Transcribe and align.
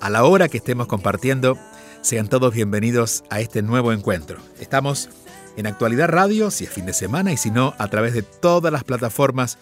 A 0.00 0.08
la 0.08 0.24
hora 0.24 0.48
que 0.48 0.56
estemos 0.56 0.86
compartiendo, 0.86 1.58
sean 2.00 2.28
todos 2.28 2.54
bienvenidos 2.54 3.22
a 3.28 3.40
este 3.40 3.60
nuevo 3.60 3.92
encuentro. 3.92 4.38
Estamos 4.58 5.10
en 5.58 5.66
Actualidad 5.66 6.08
Radio, 6.08 6.50
si 6.50 6.64
es 6.64 6.70
fin 6.70 6.86
de 6.86 6.94
semana, 6.94 7.32
y 7.32 7.36
si 7.36 7.50
no, 7.50 7.74
a 7.76 7.88
través 7.88 8.14
de 8.14 8.22
todas 8.22 8.72
las 8.72 8.82
plataformas 8.82 9.58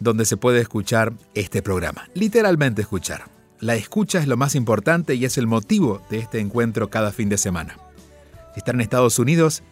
donde 0.00 0.24
se 0.24 0.38
puede 0.38 0.62
escuchar 0.62 1.12
este 1.34 1.60
programa. 1.60 2.08
Literalmente 2.14 2.80
escuchar. 2.80 3.24
La 3.60 3.74
escucha 3.74 4.20
es 4.20 4.26
lo 4.26 4.38
más 4.38 4.54
importante 4.54 5.16
y 5.16 5.26
es 5.26 5.36
el 5.36 5.46
motivo 5.46 6.00
de 6.08 6.18
este 6.18 6.40
encuentro 6.40 6.88
cada 6.88 7.12
fin 7.12 7.28
de 7.28 7.36
semana. 7.36 7.76
Si 8.54 8.60
están 8.60 8.76
en 8.76 8.80
Estados 8.80 9.18
Unidos, 9.18 9.62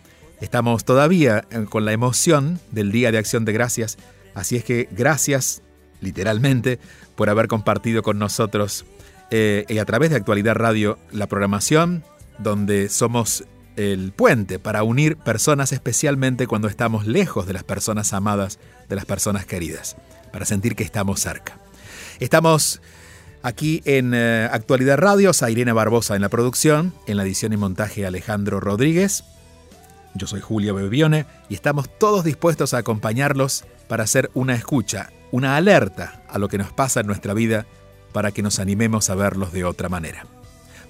estamos 0.43 0.85
todavía 0.85 1.47
eh, 1.51 1.65
con 1.71 1.87
la 1.87 1.93
emoción 1.93 2.61
del 2.71 2.93
Día 2.93 3.13
de 3.13 3.19
Acción 3.19 3.47
de 3.47 3.55
Gracias, 3.55 3.97
así 4.35 4.57
es 4.57 4.65
que 4.65 4.91
gracias, 4.93 5.63
literalmente, 6.03 6.79
por 7.17 7.31
haber 7.31 7.49
compartido 7.49 8.03
con 8.03 8.19
nosotros 8.19 8.85
eh, 9.35 9.65
y 9.67 9.79
a 9.79 9.87
través 9.87 10.11
de 10.11 10.17
Actualidad 10.17 10.57
Radio 10.57 10.99
la 11.11 11.27
programación, 11.27 12.05
donde 12.39 12.91
somos 12.91 13.45
el 13.77 14.13
puente 14.13 14.59
para 14.59 14.83
unir 14.83 15.17
personas 15.17 15.73
especialmente 15.73 16.47
cuando 16.47 16.69
estamos 16.69 17.07
lejos 17.07 17.47
de 17.47 17.55
las 17.55 17.65
personas 17.65 18.13
amadas, 18.13 18.59
de 18.91 18.95
las 18.95 19.07
personas 19.07 19.47
queridas, 19.47 19.97
para 20.35 20.45
sentir 20.45 20.77
que 20.77 20.85
estamos 20.85 21.21
cerca. 21.21 21.59
Estamos 22.21 22.83
aquí 23.43 23.81
en 23.87 24.13
eh, 24.13 24.51
Actualidad 24.53 24.99
Radio, 24.99 25.31
Irene 25.49 25.73
Barbosa 25.73 26.15
en 26.15 26.21
la 26.21 26.29
producción, 26.29 26.93
en 27.07 27.17
la 27.17 27.23
edición 27.23 27.55
y 27.55 27.57
montaje 27.57 28.05
Alejandro 28.05 28.61
Rodríguez. 28.61 29.25
Yo 30.15 30.27
soy 30.27 30.43
Julio 30.43 30.75
Bebione 30.75 31.25
y 31.49 31.55
estamos 31.55 31.89
todos 31.99 32.23
dispuestos 32.23 32.75
a 32.75 32.79
acompañarlos 32.79 33.65
para 33.89 34.05
hacer 34.05 34.31
una 34.35 34.55
escucha, 34.55 35.11
una 35.31 35.57
alerta 35.57 36.23
a 36.29 36.39
lo 36.39 36.49
que 36.51 36.59
nos 36.59 36.71
pasa 36.75 37.01
en 37.01 37.07
nuestra 37.07 37.33
vida 37.33 37.65
para 38.13 38.33
que 38.33 38.43
nos 38.43 38.59
animemos 38.59 39.11
a 39.11 39.15
verlos 39.15 39.53
de 39.53 39.65
otra 39.65 39.89
manera. 39.89 40.27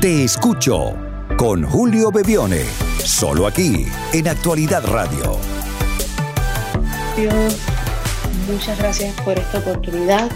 Te 0.00 0.24
escucho 0.24 0.96
con 1.36 1.62
Julio 1.64 2.10
Bebione, 2.10 2.64
solo 3.04 3.46
aquí 3.46 3.86
en 4.12 4.28
Actualidad 4.28 4.82
Radio. 4.86 5.36
Muchas 8.48 8.78
gracias 8.78 9.20
por 9.22 9.38
esta 9.38 9.58
oportunidad 9.58 10.30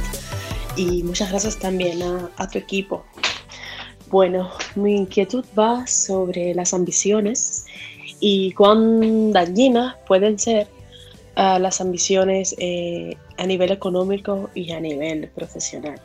y 0.77 1.03
muchas 1.03 1.31
gracias 1.31 1.59
también 1.59 2.01
a, 2.03 2.49
tu 2.49 2.59
equipo. 2.59 3.05
Bueno, 4.09 4.51
mi 4.75 4.97
inquietud 4.97 5.45
va 5.59 5.87
sobre 5.87 6.55
las 6.55 6.75
ambiciones 6.75 7.67
y 8.21 8.53
cuán 8.53 9.33
dañinas 9.33 9.97
pueden 10.07 10.39
ser 10.39 10.69
uh, 11.37 11.59
las 11.59 11.81
ambiciones 11.81 12.55
eh, 12.59 13.17
a 13.39 13.47
nivel 13.47 13.73
económico 13.73 14.51
y 14.55 14.73
a 14.73 14.81
nivel 14.81 15.29
profesional. 15.29 16.01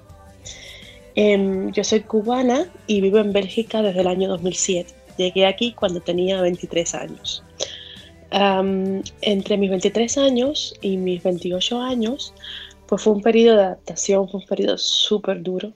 Um, 1.16 1.72
yo 1.72 1.84
soy 1.84 2.02
cubana 2.02 2.68
y 2.88 3.02
vivo 3.02 3.18
en 3.18 3.34
Bélgica 3.34 3.82
desde 3.82 4.02
el 4.02 4.08
año 4.08 4.30
2007. 4.30 4.94
Llegué 5.18 5.46
aquí 5.46 5.74
cuando 5.74 6.00
tenía 6.00 6.42
23 6.42 6.96
años. 6.96 7.44
Entre 8.32 9.58
mis 9.58 9.70
23 9.70 10.18
años 10.20 10.76
y 10.82 10.98
mis 10.98 11.24
28 11.24 11.82
años, 11.82 12.34
pues 12.88 13.02
fue 13.02 13.14
un 13.14 13.22
periodo 13.22 13.58
de 13.58 13.64
adaptación, 13.64 14.30
fue 14.30 14.40
un 14.42 14.46
periodo 14.48 14.78
súper 14.78 15.42
duro, 15.42 15.74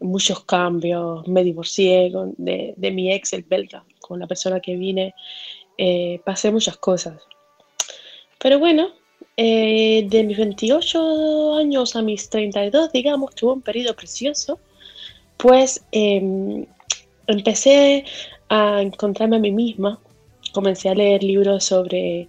muchos 0.00 0.44
cambios, 0.44 1.26
me 1.26 1.42
divorcié 1.42 2.12
de, 2.36 2.74
de, 2.76 2.90
mi 2.90 3.12
ex, 3.12 3.32
el 3.32 3.42
belga, 3.42 3.84
con 4.00 4.20
la 4.20 4.26
persona 4.26 4.60
que 4.60 4.76
vine, 4.76 5.14
eh, 5.78 6.20
pasé 6.24 6.50
muchas 6.50 6.76
cosas. 6.76 7.20
Pero 8.38 8.58
bueno, 8.58 8.88
eh, 9.36 10.06
de 10.08 10.22
mis 10.24 10.36
28 10.36 11.56
años 11.56 11.96
a 11.96 12.02
mis 12.02 12.28
32, 12.28 12.92
digamos, 12.92 13.34
tuve 13.34 13.52
un 13.52 13.62
periodo 13.62 13.94
precioso, 13.96 14.60
pues 15.38 15.84
eh, 15.92 16.66
empecé 17.26 18.04
a 18.48 18.82
encontrarme 18.82 19.36
a 19.36 19.40
mí 19.40 19.50
misma, 19.50 19.98
comencé 20.54 20.88
a 20.88 20.94
leer 20.94 21.22
libros 21.22 21.64
sobre 21.64 22.28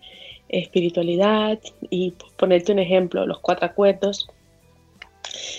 espiritualidad 0.49 1.59
y 1.89 2.11
pues, 2.11 2.33
ponerte 2.33 2.71
un 2.71 2.79
ejemplo, 2.79 3.25
los 3.25 3.39
cuatro 3.39 3.65
acuerdos. 3.65 4.27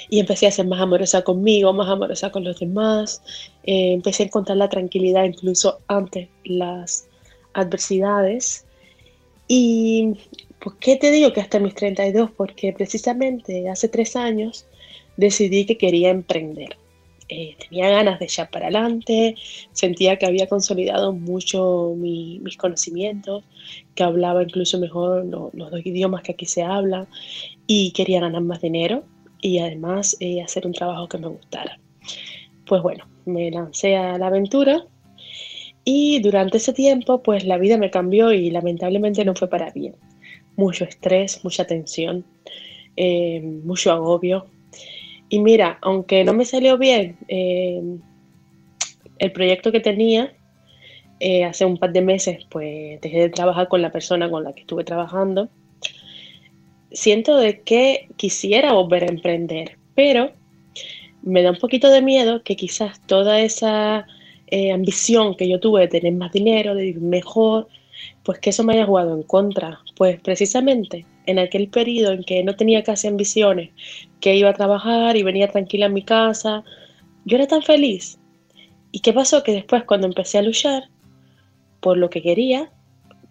Y 0.09 0.21
empecé 0.21 0.47
a 0.47 0.51
ser 0.51 0.67
más 0.67 0.81
amorosa 0.81 1.23
conmigo, 1.23 1.73
más 1.73 1.89
amorosa 1.89 2.31
con 2.31 2.45
los 2.45 2.61
demás. 2.61 3.23
Eh, 3.65 3.93
empecé 3.93 4.23
a 4.23 4.27
encontrar 4.27 4.59
la 4.59 4.69
tranquilidad 4.69 5.25
incluso 5.25 5.81
ante 5.89 6.29
las 6.45 7.09
adversidades. 7.55 8.65
Y 9.49 10.15
pues, 10.61 10.77
¿qué 10.81 10.97
te 10.97 11.11
digo 11.11 11.33
que 11.33 11.41
hasta 11.41 11.59
mis 11.59 11.75
32? 11.75 12.31
Porque 12.31 12.73
precisamente 12.73 13.69
hace 13.69 13.89
tres 13.89 14.17
años 14.17 14.67
decidí 15.17 15.67
que 15.67 15.79
quería 15.79 16.11
emprender. 16.11 16.77
Eh, 17.29 17.57
tenía 17.59 17.91
ganas 17.91 18.21
de 18.21 18.27
echar 18.27 18.51
para 18.51 18.67
adelante, 18.67 19.35
sentía 19.73 20.17
que 20.17 20.27
había 20.27 20.47
consolidado 20.47 21.13
mucho 21.13 21.95
mi, 21.97 22.39
mis 22.39 22.57
conocimientos, 22.57 23.45
que 23.97 24.05
hablaba 24.05 24.45
incluso 24.45 24.79
mejor 24.79 25.25
lo, 25.25 25.51
los 25.53 25.71
dos 25.73 25.85
idiomas 25.85 26.23
que 26.23 26.33
aquí 26.33 26.47
se 26.47 26.63
hablan 26.63 27.09
y 27.67 27.91
quería 27.93 28.21
ganar 28.21 28.43
más 28.43 28.61
dinero 28.61 29.05
y 29.41 29.59
además 29.59 30.17
eh, 30.21 30.41
hacer 30.41 30.67
un 30.67 30.73
trabajo 30.73 31.09
que 31.09 31.19
me 31.19 31.27
gustara. 31.27 31.79
Pues 32.65 32.83
bueno, 32.83 33.09
me 33.25 33.51
lancé 33.51 33.97
a 33.97 34.19
la 34.19 34.29
aventura 34.29 34.85
y 35.85 36.21
durante 36.21 36.59
ese 36.59 36.73
tiempo 36.73 37.23
pues 37.23 37.45
la 37.45 37.59
vida 37.59 37.77
me 37.77 37.91
cambió 37.91 38.33
y 38.33 38.51
lamentablemente 38.51 39.25
no 39.25 39.35
fue 39.35 39.49
para 39.49 39.71
bien. 39.71 39.97
Mucho 40.57 40.85
estrés, 40.85 41.45
mucha 41.45 41.67
tensión, 41.67 42.25
eh, 42.97 43.41
mucho 43.41 43.93
agobio, 43.93 44.47
y 45.29 45.41
mira, 45.41 45.79
aunque 45.83 46.25
no 46.25 46.33
me 46.33 46.45
salió 46.45 46.79
bien 46.79 47.17
eh, 47.29 47.83
el 49.19 49.33
proyecto 49.33 49.73
que 49.73 49.81
tenía, 49.81 50.33
eh, 51.19 51.45
hace 51.45 51.65
un 51.65 51.79
par 51.79 51.93
de 51.93 52.03
meses, 52.03 52.45
pues 52.51 53.01
dejé 53.01 53.19
de 53.21 53.29
trabajar 53.31 53.69
con 53.69 53.83
la 53.83 53.91
persona 53.91 54.31
con 54.31 54.45
la 54.45 54.53
que 54.55 54.61
estuve 54.61 54.85
trabajando. 54.85 55.49
Siento 56.93 57.37
de 57.37 57.61
que 57.63 58.09
quisiera 58.17 58.73
volver 58.73 59.05
a 59.05 59.09
emprender, 59.09 59.79
pero 59.95 60.31
me 61.23 61.43
da 61.43 61.51
un 61.51 61.59
poquito 61.59 61.91
de 61.91 62.03
miedo 62.03 62.43
que 62.43 62.55
quizás 62.55 63.01
toda 63.07 63.41
esa 63.41 64.07
eh, 64.49 64.71
ambición 64.71 65.37
que 65.37 65.49
yo 65.49 65.59
tuve 65.59 65.83
de 65.83 65.89
tener 65.89 66.13
más 66.13 66.33
dinero, 66.33 66.75
de 66.75 66.85
vivir 66.85 67.03
mejor, 67.03 67.67
pues 68.23 68.39
que 68.39 68.51
eso 68.51 68.63
me 68.63 68.75
haya 68.75 68.87
jugado 68.87 69.15
en 69.15 69.23
contra. 69.25 69.81
Pues 69.97 70.21
precisamente 70.21 71.05
en 71.27 71.39
aquel 71.39 71.69
periodo 71.69 72.13
en 72.13 72.25
que 72.25 72.43
no 72.43 72.57
tenía 72.57 72.83
casi 72.83 73.09
ambiciones, 73.09 73.71
que 74.21 74.37
iba 74.37 74.51
a 74.51 74.55
trabajar 74.55 75.17
y 75.17 75.23
venía 75.23 75.49
tranquila 75.49 75.87
a 75.87 75.91
mi 75.91 76.03
casa, 76.03 76.65
yo 77.25 77.37
era 77.37 77.47
tan 77.47 77.63
feliz. 77.63 78.19
¿Y 78.93 79.01
qué 79.01 79.13
pasó? 79.13 79.43
Que 79.43 79.53
después 79.53 79.85
cuando 79.85 80.07
empecé 80.07 80.39
a 80.39 80.43
luchar 80.43 80.85
por 81.81 81.99
lo 81.99 82.09
que 82.09 82.23
quería, 82.23 82.71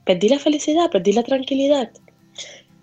perdí 0.05 0.29
la 0.29 0.39
felicidad, 0.39 0.91
perdí 0.91 1.13
la 1.13 1.23
tranquilidad. 1.23 1.91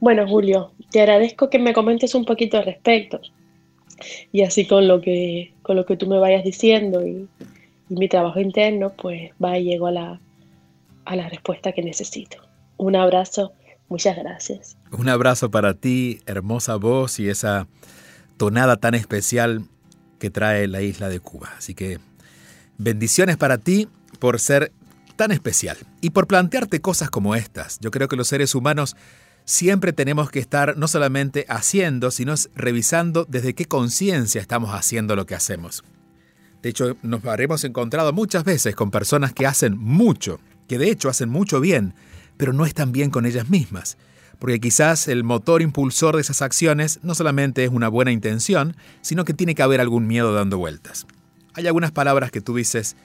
Bueno, 0.00 0.26
Julio, 0.26 0.72
te 0.90 1.00
agradezco 1.00 1.48
que 1.48 1.58
me 1.58 1.72
comentes 1.72 2.14
un 2.14 2.24
poquito 2.24 2.58
al 2.58 2.64
respecto. 2.64 3.20
Y 4.32 4.42
así 4.42 4.66
con 4.66 4.88
lo 4.88 5.00
que, 5.00 5.52
con 5.62 5.76
lo 5.76 5.86
que 5.86 5.96
tú 5.96 6.06
me 6.06 6.18
vayas 6.18 6.44
diciendo 6.44 7.06
y, 7.06 7.28
mi 7.88 8.08
trabajo 8.08 8.40
interno, 8.40 8.94
pues 8.96 9.32
va 9.42 9.58
y 9.58 9.64
llego 9.64 9.86
a 9.86 9.92
la, 9.92 10.20
a 11.04 11.16
la 11.16 11.28
respuesta 11.28 11.72
que 11.72 11.82
necesito. 11.82 12.38
Un 12.78 12.96
abrazo, 12.96 13.52
muchas 13.88 14.16
gracias. 14.16 14.76
Un 14.90 15.08
abrazo 15.08 15.50
para 15.50 15.74
ti, 15.74 16.20
hermosa 16.26 16.76
voz 16.76 17.18
y 17.20 17.28
esa 17.28 17.66
tonada 18.36 18.76
tan 18.76 18.94
especial 18.94 19.68
que 20.18 20.30
trae 20.30 20.68
la 20.68 20.82
isla 20.82 21.08
de 21.08 21.20
Cuba. 21.20 21.52
Así 21.56 21.74
que 21.74 21.98
bendiciones 22.78 23.36
para 23.36 23.58
ti 23.58 23.88
por 24.18 24.40
ser 24.40 24.72
tan 25.16 25.32
especial 25.32 25.76
y 26.00 26.10
por 26.10 26.26
plantearte 26.26 26.80
cosas 26.80 27.10
como 27.10 27.34
estas. 27.34 27.78
Yo 27.80 27.90
creo 27.90 28.08
que 28.08 28.16
los 28.16 28.28
seres 28.28 28.54
humanos 28.54 28.96
siempre 29.44 29.92
tenemos 29.92 30.30
que 30.30 30.38
estar 30.38 30.76
no 30.76 30.88
solamente 30.88 31.44
haciendo, 31.48 32.10
sino 32.10 32.34
revisando 32.54 33.24
desde 33.28 33.54
qué 33.54 33.66
conciencia 33.66 34.40
estamos 34.40 34.70
haciendo 34.74 35.16
lo 35.16 35.26
que 35.26 35.34
hacemos. 35.34 35.84
De 36.62 36.68
hecho, 36.70 36.96
nos 37.02 37.24
habremos 37.24 37.64
encontrado 37.64 38.12
muchas 38.12 38.44
veces 38.44 38.76
con 38.76 38.90
personas 38.90 39.32
que 39.32 39.46
hacen 39.46 39.76
mucho, 39.76 40.38
que 40.68 40.78
de 40.78 40.90
hecho 40.90 41.08
hacen 41.08 41.28
mucho 41.28 41.60
bien, 41.60 41.94
pero 42.42 42.52
no 42.52 42.66
están 42.66 42.90
bien 42.90 43.10
con 43.10 43.24
ellas 43.24 43.48
mismas. 43.50 43.96
Porque 44.40 44.58
quizás 44.58 45.06
el 45.06 45.22
motor 45.22 45.62
impulsor 45.62 46.16
de 46.16 46.22
esas 46.22 46.42
acciones 46.42 46.98
no 47.04 47.14
solamente 47.14 47.62
es 47.62 47.70
una 47.70 47.86
buena 47.86 48.10
intención, 48.10 48.74
sino 49.00 49.24
que 49.24 49.32
tiene 49.32 49.54
que 49.54 49.62
haber 49.62 49.80
algún 49.80 50.08
miedo 50.08 50.34
dando 50.34 50.58
vueltas. 50.58 51.06
Hay 51.54 51.68
algunas 51.68 51.92
palabras 51.92 52.32
que 52.32 52.40
tú 52.40 52.56
dices 52.56 52.96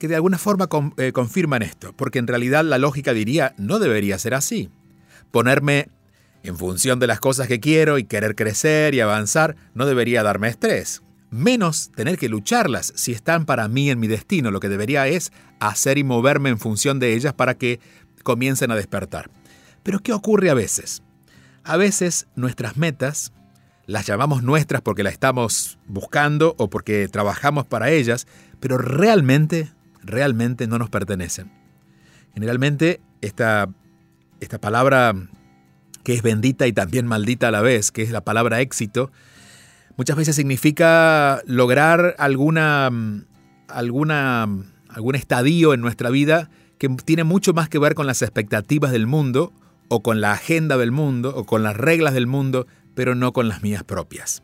que 0.00 0.08
de 0.08 0.16
alguna 0.16 0.38
forma 0.38 0.68
eh, 0.96 1.12
confirman 1.12 1.62
esto, 1.62 1.92
porque 1.92 2.18
en 2.18 2.26
realidad 2.26 2.64
la 2.64 2.78
lógica 2.78 3.12
diría 3.12 3.54
no 3.58 3.78
debería 3.78 4.18
ser 4.18 4.34
así. 4.34 4.70
Ponerme 5.30 5.86
en 6.42 6.56
función 6.56 6.98
de 6.98 7.06
las 7.06 7.20
cosas 7.20 7.46
que 7.46 7.60
quiero 7.60 7.96
y 7.96 8.02
querer 8.02 8.34
crecer 8.34 8.92
y 8.96 9.00
avanzar 9.00 9.54
no 9.72 9.86
debería 9.86 10.24
darme 10.24 10.48
estrés 10.48 11.00
menos 11.30 11.92
tener 11.94 12.18
que 12.18 12.28
lucharlas 12.28 12.92
si 12.96 13.12
están 13.12 13.46
para 13.46 13.68
mí 13.68 13.90
en 13.90 14.00
mi 14.00 14.08
destino. 14.08 14.50
Lo 14.50 14.60
que 14.60 14.68
debería 14.68 15.06
es 15.06 15.32
hacer 15.60 15.98
y 15.98 16.04
moverme 16.04 16.50
en 16.50 16.58
función 16.58 16.98
de 16.98 17.14
ellas 17.14 17.32
para 17.32 17.54
que 17.54 17.80
comiencen 18.22 18.70
a 18.70 18.76
despertar. 18.76 19.30
Pero 19.82 20.00
¿qué 20.00 20.12
ocurre 20.12 20.50
a 20.50 20.54
veces? 20.54 21.02
A 21.64 21.76
veces 21.76 22.26
nuestras 22.36 22.76
metas 22.76 23.32
las 23.86 24.06
llamamos 24.06 24.42
nuestras 24.42 24.82
porque 24.82 25.02
las 25.02 25.12
estamos 25.12 25.78
buscando 25.86 26.54
o 26.58 26.70
porque 26.70 27.08
trabajamos 27.08 27.66
para 27.66 27.90
ellas, 27.90 28.26
pero 28.60 28.78
realmente, 28.78 29.72
realmente 30.02 30.66
no 30.66 30.78
nos 30.78 30.90
pertenecen. 30.90 31.50
Generalmente 32.34 33.00
esta, 33.20 33.68
esta 34.40 34.60
palabra 34.60 35.14
que 36.04 36.14
es 36.14 36.22
bendita 36.22 36.66
y 36.66 36.72
también 36.72 37.06
maldita 37.06 37.48
a 37.48 37.50
la 37.50 37.62
vez, 37.62 37.90
que 37.90 38.02
es 38.02 38.10
la 38.10 38.22
palabra 38.22 38.60
éxito, 38.60 39.10
muchas 39.96 40.16
veces 40.16 40.36
significa 40.36 41.42
lograr 41.46 42.14
alguna, 42.18 42.90
alguna, 43.68 44.48
algún 44.88 45.14
estadio 45.14 45.74
en 45.74 45.80
nuestra 45.80 46.10
vida 46.10 46.48
que 46.80 46.88
tiene 46.88 47.24
mucho 47.24 47.52
más 47.52 47.68
que 47.68 47.78
ver 47.78 47.94
con 47.94 48.06
las 48.06 48.22
expectativas 48.22 48.90
del 48.90 49.06
mundo 49.06 49.52
o 49.88 50.02
con 50.02 50.22
la 50.22 50.32
agenda 50.32 50.78
del 50.78 50.92
mundo 50.92 51.30
o 51.36 51.44
con 51.44 51.62
las 51.62 51.76
reglas 51.76 52.14
del 52.14 52.26
mundo, 52.26 52.66
pero 52.94 53.14
no 53.14 53.34
con 53.34 53.48
las 53.48 53.62
mías 53.62 53.84
propias. 53.84 54.42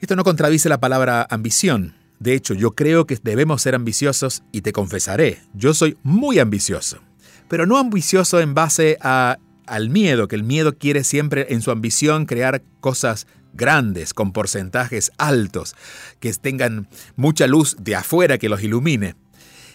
Esto 0.00 0.16
no 0.16 0.24
contradice 0.24 0.70
la 0.70 0.80
palabra 0.80 1.26
ambición. 1.28 1.94
De 2.18 2.32
hecho, 2.32 2.54
yo 2.54 2.70
creo 2.70 3.06
que 3.06 3.18
debemos 3.22 3.60
ser 3.60 3.74
ambiciosos 3.74 4.42
y 4.52 4.62
te 4.62 4.72
confesaré, 4.72 5.42
yo 5.52 5.74
soy 5.74 5.98
muy 6.02 6.38
ambicioso, 6.38 7.00
pero 7.48 7.66
no 7.66 7.76
ambicioso 7.76 8.40
en 8.40 8.54
base 8.54 8.96
a, 9.02 9.36
al 9.66 9.90
miedo, 9.90 10.28
que 10.28 10.36
el 10.36 10.44
miedo 10.44 10.78
quiere 10.78 11.04
siempre 11.04 11.48
en 11.50 11.60
su 11.60 11.70
ambición 11.70 12.24
crear 12.24 12.62
cosas 12.80 13.26
grandes, 13.52 14.14
con 14.14 14.32
porcentajes 14.32 15.12
altos, 15.18 15.74
que 16.20 16.32
tengan 16.32 16.88
mucha 17.16 17.46
luz 17.46 17.76
de 17.78 17.96
afuera 17.96 18.38
que 18.38 18.48
los 18.48 18.62
ilumine. 18.62 19.14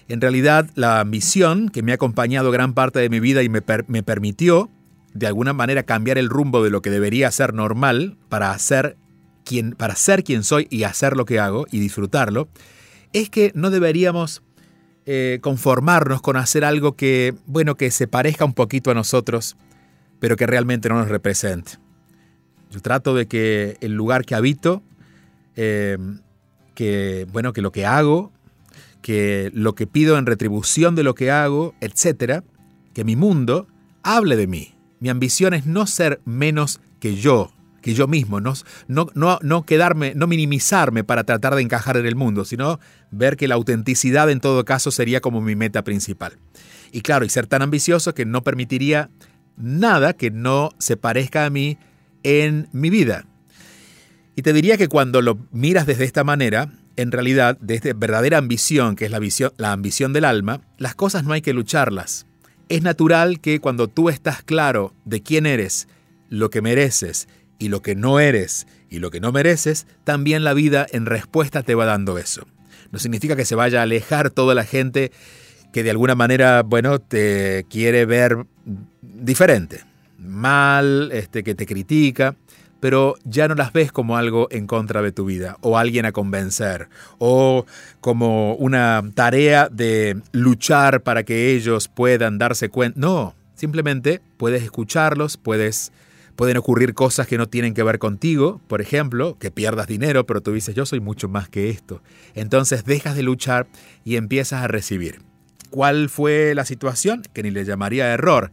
En 0.08 0.22
realidad, 0.22 0.70
la 0.76 1.00
ambición 1.00 1.70
que 1.70 1.82
me 1.82 1.92
ha 1.92 1.96
acompañado 1.96 2.52
gran 2.52 2.74
parte 2.74 3.00
de 3.00 3.10
mi 3.10 3.20
vida 3.20 3.42
y 3.42 3.50
me, 3.50 3.62
permitió, 3.62 4.70
de 5.14 5.26
alguna 5.26 5.54
manera, 5.54 5.84
cambiar 5.84 6.18
el 6.18 6.30
rumbo 6.30 6.64
de 6.64 6.70
lo 6.70 6.82
que 6.82 6.92
debería 6.92 7.32
ser 7.32 7.54
normal 7.54 8.18
para 8.30 8.52
hacer 8.52 8.98
quien, 9.44 9.72
para 9.72 9.96
ser 9.96 10.24
quien 10.24 10.44
soy 10.44 10.68
y 10.70 10.84
hacer 10.84 11.18
lo 11.18 11.26
que 11.26 11.40
hago 11.40 11.66
y 11.72 11.80
disfrutarlo, 11.80 12.50
es 13.14 13.30
que 13.30 13.52
no 13.56 13.72
deberíamos 13.72 14.44
eh, 15.08 15.40
conformarnos 15.42 16.22
con 16.22 16.38
hacer 16.38 16.64
algo 16.64 16.96
que, 16.96 17.34
bueno, 17.48 17.76
que 17.76 17.90
se 17.90 18.08
parezca 18.08 18.46
un 18.46 18.54
poquito 18.54 18.92
a 18.92 18.94
nosotros, 18.94 19.58
pero 20.20 20.36
que 20.36 20.46
realmente 20.46 20.88
no 20.88 20.96
nos 20.96 21.10
represente. 21.10 21.74
Yo 22.70 22.80
trato 22.82 23.16
de 23.16 23.28
que 23.28 23.78
el 23.82 23.94
lugar 23.94 24.26
que 24.26 24.36
habito, 24.36 24.84
eh, 25.56 25.98
que, 26.76 27.26
bueno, 27.32 27.54
que 27.54 27.62
lo 27.62 27.72
que 27.72 27.86
hago, 27.86 28.32
que 29.06 29.52
lo 29.54 29.76
que 29.76 29.86
pido 29.86 30.18
en 30.18 30.26
retribución 30.26 30.96
de 30.96 31.04
lo 31.04 31.14
que 31.14 31.30
hago, 31.30 31.76
etcétera, 31.80 32.44
que 32.92 33.04
mi 33.04 33.16
mundo 33.16 33.68
hable 34.02 34.36
de 34.36 34.48
mí. 34.48 34.74
Mi 35.00 35.10
ambición 35.10 35.54
es 35.54 35.68
no 35.68 35.86
ser 35.86 36.22
menos 36.26 36.82
que 37.00 37.16
yo, 37.16 37.52
que 37.84 37.94
yo 37.94 38.08
mismo, 38.08 38.42
no, 38.42 38.54
no, 38.88 39.06
no, 39.14 39.38
no 39.44 39.64
quedarme, 39.64 40.16
no 40.16 40.26
minimizarme 40.26 41.04
para 41.04 41.24
tratar 41.24 41.54
de 41.54 41.62
encajar 41.62 41.98
en 41.98 42.08
el 42.08 42.16
mundo, 42.16 42.46
sino 42.46 42.80
ver 43.12 43.38
que 43.38 43.48
la 43.48 43.54
autenticidad 43.54 44.32
en 44.32 44.40
todo 44.40 44.66
caso 44.66 44.90
sería 44.90 45.22
como 45.22 45.40
mi 45.40 45.56
meta 45.56 45.84
principal. 45.84 46.40
Y 46.92 47.02
claro, 47.02 47.26
y 47.26 47.30
ser 47.30 47.46
tan 47.46 47.62
ambicioso 47.62 48.16
que 48.16 48.26
no 48.26 48.42
permitiría 48.42 49.12
nada 49.56 50.14
que 50.14 50.32
no 50.32 50.72
se 50.80 50.98
parezca 50.98 51.46
a 51.46 51.52
mí 51.52 51.78
en 52.24 52.70
mi 52.72 52.90
vida. 52.90 53.28
Y 54.36 54.42
te 54.42 54.52
diría 54.52 54.78
que 54.78 54.88
cuando 54.88 55.22
lo 55.22 55.38
miras 55.52 55.86
desde 55.86 56.06
esta 56.06 56.24
manera, 56.24 56.72
en 56.98 57.12
realidad, 57.12 57.58
desde 57.60 57.94
verdadera 57.94 58.38
ambición, 58.38 58.96
que 58.96 59.06
es 59.06 59.12
la, 59.12 59.72
ambición 59.72 60.14
del 60.14 60.26
alma, 60.26 60.62
las 60.78 60.96
cosas 60.96 61.24
no 61.24 61.34
hay 61.34 61.42
que 61.42 61.54
lucharlas. 61.54 62.26
Es 62.70 62.82
natural 62.82 63.40
que 63.40 63.60
cuando 63.60 63.88
tú 63.88 64.10
estás 64.10 64.42
claro 64.42 64.94
de 65.06 65.22
quién 65.22 65.46
eres, 65.46 65.88
lo 66.30 66.50
que 66.50 66.62
mereces 66.62 67.28
y 67.60 67.70
lo 67.70 67.82
que 67.82 67.96
no 67.96 68.20
eres 68.20 68.68
y 68.90 69.00
lo 69.00 69.12
que 69.12 69.20
no 69.20 69.32
mereces, 69.32 69.88
también 70.04 70.44
la 70.44 70.54
vida 70.54 70.88
en 70.92 71.06
respuesta 71.06 71.64
te 71.64 71.76
va 71.76 71.86
dando 71.86 72.18
eso. 72.18 72.48
No 72.92 73.00
significa 73.00 73.36
que 73.36 73.46
se 73.46 73.56
vaya 73.56 73.80
a 73.80 73.84
alejar 73.84 74.30
toda 74.30 74.56
la 74.56 74.64
gente 74.64 75.12
que 75.74 75.84
de 75.84 75.92
alguna 75.92 76.16
manera, 76.16 76.64
bueno, 76.64 77.00
te 77.00 77.66
quiere 77.70 78.06
ver 78.06 78.46
diferente 79.02 79.82
mal, 80.26 81.12
este, 81.12 81.44
que 81.44 81.56
te 81.56 81.66
critica, 81.66 82.36
pero 82.86 83.16
ya 83.24 83.48
no 83.48 83.56
las 83.56 83.74
ves 83.74 83.92
como 83.92 84.16
algo 84.16 84.48
en 84.52 84.68
contra 84.68 85.02
de 85.02 85.12
tu 85.12 85.26
vida, 85.26 85.58
o 85.62 85.80
alguien 85.80 86.06
a 86.06 86.12
convencer, 86.12 86.88
o 87.18 87.66
como 88.00 88.54
una 88.58 89.02
tarea 89.16 89.70
de 89.70 90.22
luchar 90.34 91.02
para 91.02 91.24
que 91.24 91.50
ellos 91.50 91.88
puedan 91.88 92.38
darse 92.38 92.70
cuenta. 92.70 93.00
No, 93.00 93.34
simplemente 93.56 94.22
puedes 94.38 94.62
escucharlos, 94.62 95.36
puedes, 95.36 95.94
pueden 96.36 96.58
ocurrir 96.58 96.94
cosas 96.94 97.26
que 97.26 97.40
no 97.40 97.50
tienen 97.50 97.74
que 97.74 97.82
ver 97.82 97.98
contigo, 97.98 98.62
por 98.68 98.82
ejemplo, 98.82 99.36
que 99.40 99.50
pierdas 99.50 99.88
dinero, 99.88 100.28
pero 100.28 100.42
tú 100.42 100.52
dices, 100.52 100.76
yo 100.76 100.86
soy 100.86 101.00
mucho 101.00 101.28
más 101.28 101.50
que 101.50 101.72
esto. 101.72 102.04
Entonces 102.36 102.86
dejas 102.86 103.16
de 103.16 103.24
luchar 103.24 103.66
y 104.04 104.18
empiezas 104.18 104.62
a 104.62 104.68
recibir. 104.68 105.24
¿Cuál 105.72 106.08
fue 106.08 106.54
la 106.54 106.66
situación? 106.66 107.24
Que 107.34 107.42
ni 107.42 107.50
le 107.50 107.66
llamaría 107.66 108.14
error 108.14 108.52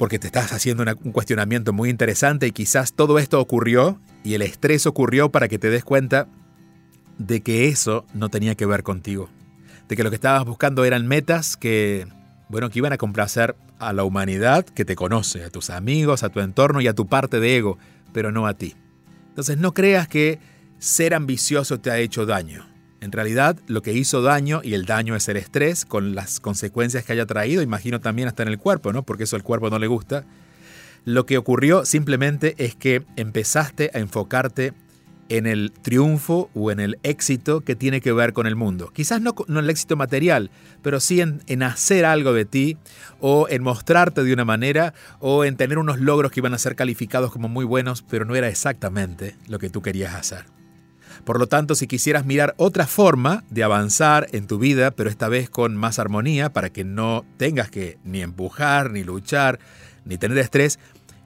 porque 0.00 0.18
te 0.18 0.28
estás 0.28 0.54
haciendo 0.54 0.82
un 1.04 1.12
cuestionamiento 1.12 1.74
muy 1.74 1.90
interesante 1.90 2.46
y 2.46 2.52
quizás 2.52 2.94
todo 2.94 3.18
esto 3.18 3.38
ocurrió 3.38 4.00
y 4.24 4.32
el 4.32 4.40
estrés 4.40 4.86
ocurrió 4.86 5.30
para 5.30 5.46
que 5.46 5.58
te 5.58 5.68
des 5.68 5.84
cuenta 5.84 6.26
de 7.18 7.42
que 7.42 7.68
eso 7.68 8.06
no 8.14 8.30
tenía 8.30 8.54
que 8.54 8.64
ver 8.64 8.82
contigo, 8.82 9.28
de 9.90 9.96
que 9.96 10.02
lo 10.02 10.08
que 10.08 10.14
estabas 10.14 10.46
buscando 10.46 10.86
eran 10.86 11.06
metas 11.06 11.58
que, 11.58 12.06
bueno, 12.48 12.70
que 12.70 12.78
iban 12.78 12.94
a 12.94 12.96
complacer 12.96 13.56
a 13.78 13.92
la 13.92 14.04
humanidad 14.04 14.64
que 14.64 14.86
te 14.86 14.96
conoce, 14.96 15.44
a 15.44 15.50
tus 15.50 15.68
amigos, 15.68 16.22
a 16.22 16.30
tu 16.30 16.40
entorno 16.40 16.80
y 16.80 16.86
a 16.86 16.94
tu 16.94 17.06
parte 17.06 17.38
de 17.38 17.58
ego, 17.58 17.76
pero 18.14 18.32
no 18.32 18.46
a 18.46 18.54
ti. 18.54 18.76
Entonces 19.28 19.58
no 19.58 19.74
creas 19.74 20.08
que 20.08 20.38
ser 20.78 21.12
ambicioso 21.12 21.78
te 21.78 21.90
ha 21.90 21.98
hecho 21.98 22.24
daño. 22.24 22.64
En 23.00 23.12
realidad, 23.12 23.56
lo 23.66 23.82
que 23.82 23.94
hizo 23.94 24.20
daño, 24.20 24.60
y 24.62 24.74
el 24.74 24.84
daño 24.84 25.16
es 25.16 25.28
el 25.28 25.38
estrés, 25.38 25.86
con 25.86 26.14
las 26.14 26.38
consecuencias 26.38 27.04
que 27.04 27.12
haya 27.12 27.26
traído, 27.26 27.62
imagino 27.62 28.00
también 28.00 28.28
hasta 28.28 28.42
en 28.42 28.48
el 28.48 28.58
cuerpo, 28.58 28.92
¿no? 28.92 29.02
Porque 29.02 29.24
eso 29.24 29.36
al 29.36 29.42
cuerpo 29.42 29.70
no 29.70 29.78
le 29.78 29.86
gusta. 29.86 30.24
Lo 31.06 31.24
que 31.24 31.38
ocurrió 31.38 31.86
simplemente 31.86 32.54
es 32.58 32.74
que 32.74 33.02
empezaste 33.16 33.90
a 33.94 33.98
enfocarte 33.98 34.74
en 35.30 35.46
el 35.46 35.72
triunfo 35.72 36.50
o 36.54 36.70
en 36.70 36.80
el 36.80 36.98
éxito 37.04 37.62
que 37.62 37.76
tiene 37.76 38.00
que 38.00 38.12
ver 38.12 38.32
con 38.32 38.46
el 38.46 38.56
mundo. 38.56 38.90
Quizás 38.92 39.22
no, 39.22 39.34
en 39.48 39.56
el 39.56 39.70
éxito 39.70 39.96
material, 39.96 40.50
pero 40.82 41.00
sí 41.00 41.20
en, 41.20 41.40
en, 41.46 41.62
hacer 41.62 42.04
algo 42.04 42.34
de 42.34 42.44
ti 42.44 42.76
o 43.20 43.46
en 43.48 43.62
mostrarte 43.62 44.24
de 44.24 44.32
una 44.32 44.44
manera 44.44 44.92
o 45.20 45.44
en 45.44 45.56
tener 45.56 45.78
unos 45.78 46.00
logros 46.00 46.32
que 46.32 46.40
iban 46.40 46.52
a 46.52 46.58
ser 46.58 46.74
calificados 46.74 47.30
como 47.30 47.48
muy 47.48 47.64
buenos, 47.64 48.02
pero 48.02 48.24
no 48.24 48.34
era 48.34 48.48
exactamente 48.48 49.36
lo 49.46 49.58
que 49.58 49.70
tú 49.70 49.82
querías 49.82 50.14
hacer. 50.14 50.59
Por 51.24 51.38
lo 51.38 51.46
tanto, 51.46 51.74
si 51.74 51.86
quisieras 51.86 52.24
mirar 52.24 52.54
otra 52.56 52.86
forma 52.86 53.44
de 53.50 53.62
avanzar 53.62 54.28
en 54.32 54.46
tu 54.46 54.58
vida, 54.58 54.90
pero 54.90 55.10
esta 55.10 55.28
vez 55.28 55.50
con 55.50 55.76
más 55.76 55.98
armonía, 55.98 56.52
para 56.52 56.70
que 56.70 56.84
no 56.84 57.24
tengas 57.36 57.70
que 57.70 57.98
ni 58.04 58.22
empujar, 58.22 58.90
ni 58.90 59.04
luchar, 59.04 59.58
ni 60.04 60.18
tener 60.18 60.38
estrés, 60.38 60.78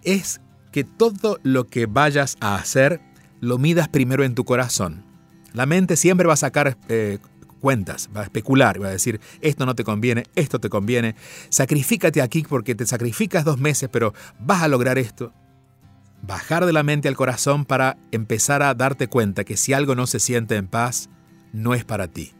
es 0.02 0.40
que 0.72 0.84
todo 0.84 1.38
lo 1.42 1.64
que 1.64 1.86
vayas 1.86 2.36
a 2.40 2.56
hacer 2.56 3.00
lo 3.40 3.58
midas 3.58 3.88
primero 3.88 4.24
en 4.24 4.34
tu 4.34 4.44
corazón. 4.44 5.04
La 5.52 5.66
mente 5.66 5.96
siempre 5.96 6.26
va 6.26 6.34
a 6.34 6.36
sacar 6.36 6.76
eh, 6.88 7.18
cuentas, 7.60 8.10
va 8.14 8.22
a 8.22 8.24
especular, 8.24 8.82
va 8.82 8.88
a 8.88 8.90
decir, 8.90 9.20
esto 9.40 9.66
no 9.66 9.74
te 9.74 9.84
conviene, 9.84 10.24
esto 10.34 10.58
te 10.58 10.68
conviene, 10.68 11.14
sacrifícate 11.48 12.20
aquí 12.20 12.42
porque 12.42 12.74
te 12.74 12.86
sacrificas 12.86 13.44
dos 13.44 13.58
meses, 13.58 13.88
pero 13.90 14.12
vas 14.40 14.62
a 14.62 14.68
lograr 14.68 14.98
esto 14.98 15.32
bajar 16.26 16.66
de 16.66 16.72
la 16.72 16.82
mente 16.82 17.08
al 17.08 17.16
corazón 17.16 17.64
para 17.64 17.96
empezar 18.12 18.62
a 18.62 18.74
darte 18.74 19.08
cuenta 19.08 19.44
que 19.44 19.56
si 19.56 19.72
algo 19.72 19.94
no 19.94 20.06
se 20.06 20.20
siente 20.20 20.56
en 20.56 20.66
paz, 20.66 21.10
no 21.52 21.74
es 21.74 21.84
para 21.84 22.08
ti. 22.08 22.32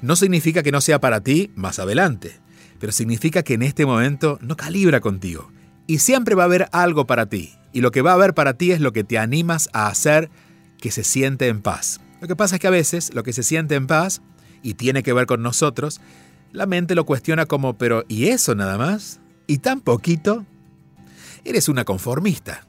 No 0.00 0.16
significa 0.16 0.62
que 0.62 0.72
no 0.72 0.80
sea 0.80 1.00
para 1.00 1.20
ti 1.20 1.50
más 1.54 1.78
adelante, 1.78 2.40
pero 2.78 2.92
significa 2.92 3.42
que 3.42 3.54
en 3.54 3.62
este 3.62 3.86
momento 3.86 4.38
no 4.42 4.56
calibra 4.56 5.00
contigo. 5.00 5.50
Y 5.86 5.98
siempre 5.98 6.34
va 6.34 6.44
a 6.44 6.46
haber 6.46 6.68
algo 6.72 7.06
para 7.06 7.26
ti. 7.26 7.54
Y 7.72 7.80
lo 7.80 7.90
que 7.90 8.02
va 8.02 8.12
a 8.12 8.14
haber 8.14 8.34
para 8.34 8.54
ti 8.54 8.70
es 8.70 8.80
lo 8.80 8.92
que 8.92 9.04
te 9.04 9.18
animas 9.18 9.68
a 9.72 9.88
hacer 9.88 10.30
que 10.78 10.90
se 10.90 11.04
siente 11.04 11.48
en 11.48 11.62
paz. 11.62 12.00
Lo 12.20 12.28
que 12.28 12.36
pasa 12.36 12.56
es 12.56 12.60
que 12.60 12.68
a 12.68 12.70
veces 12.70 13.14
lo 13.14 13.24
que 13.24 13.32
se 13.32 13.42
siente 13.42 13.74
en 13.74 13.86
paz, 13.86 14.22
y 14.62 14.74
tiene 14.74 15.02
que 15.02 15.12
ver 15.12 15.26
con 15.26 15.42
nosotros, 15.42 16.00
la 16.52 16.66
mente 16.66 16.94
lo 16.94 17.04
cuestiona 17.04 17.46
como, 17.46 17.76
pero 17.76 18.04
¿y 18.08 18.26
eso 18.26 18.54
nada 18.54 18.78
más? 18.78 19.20
¿Y 19.46 19.58
tan 19.58 19.80
poquito? 19.80 20.46
Eres 21.44 21.68
una 21.68 21.84
conformista. 21.84 22.66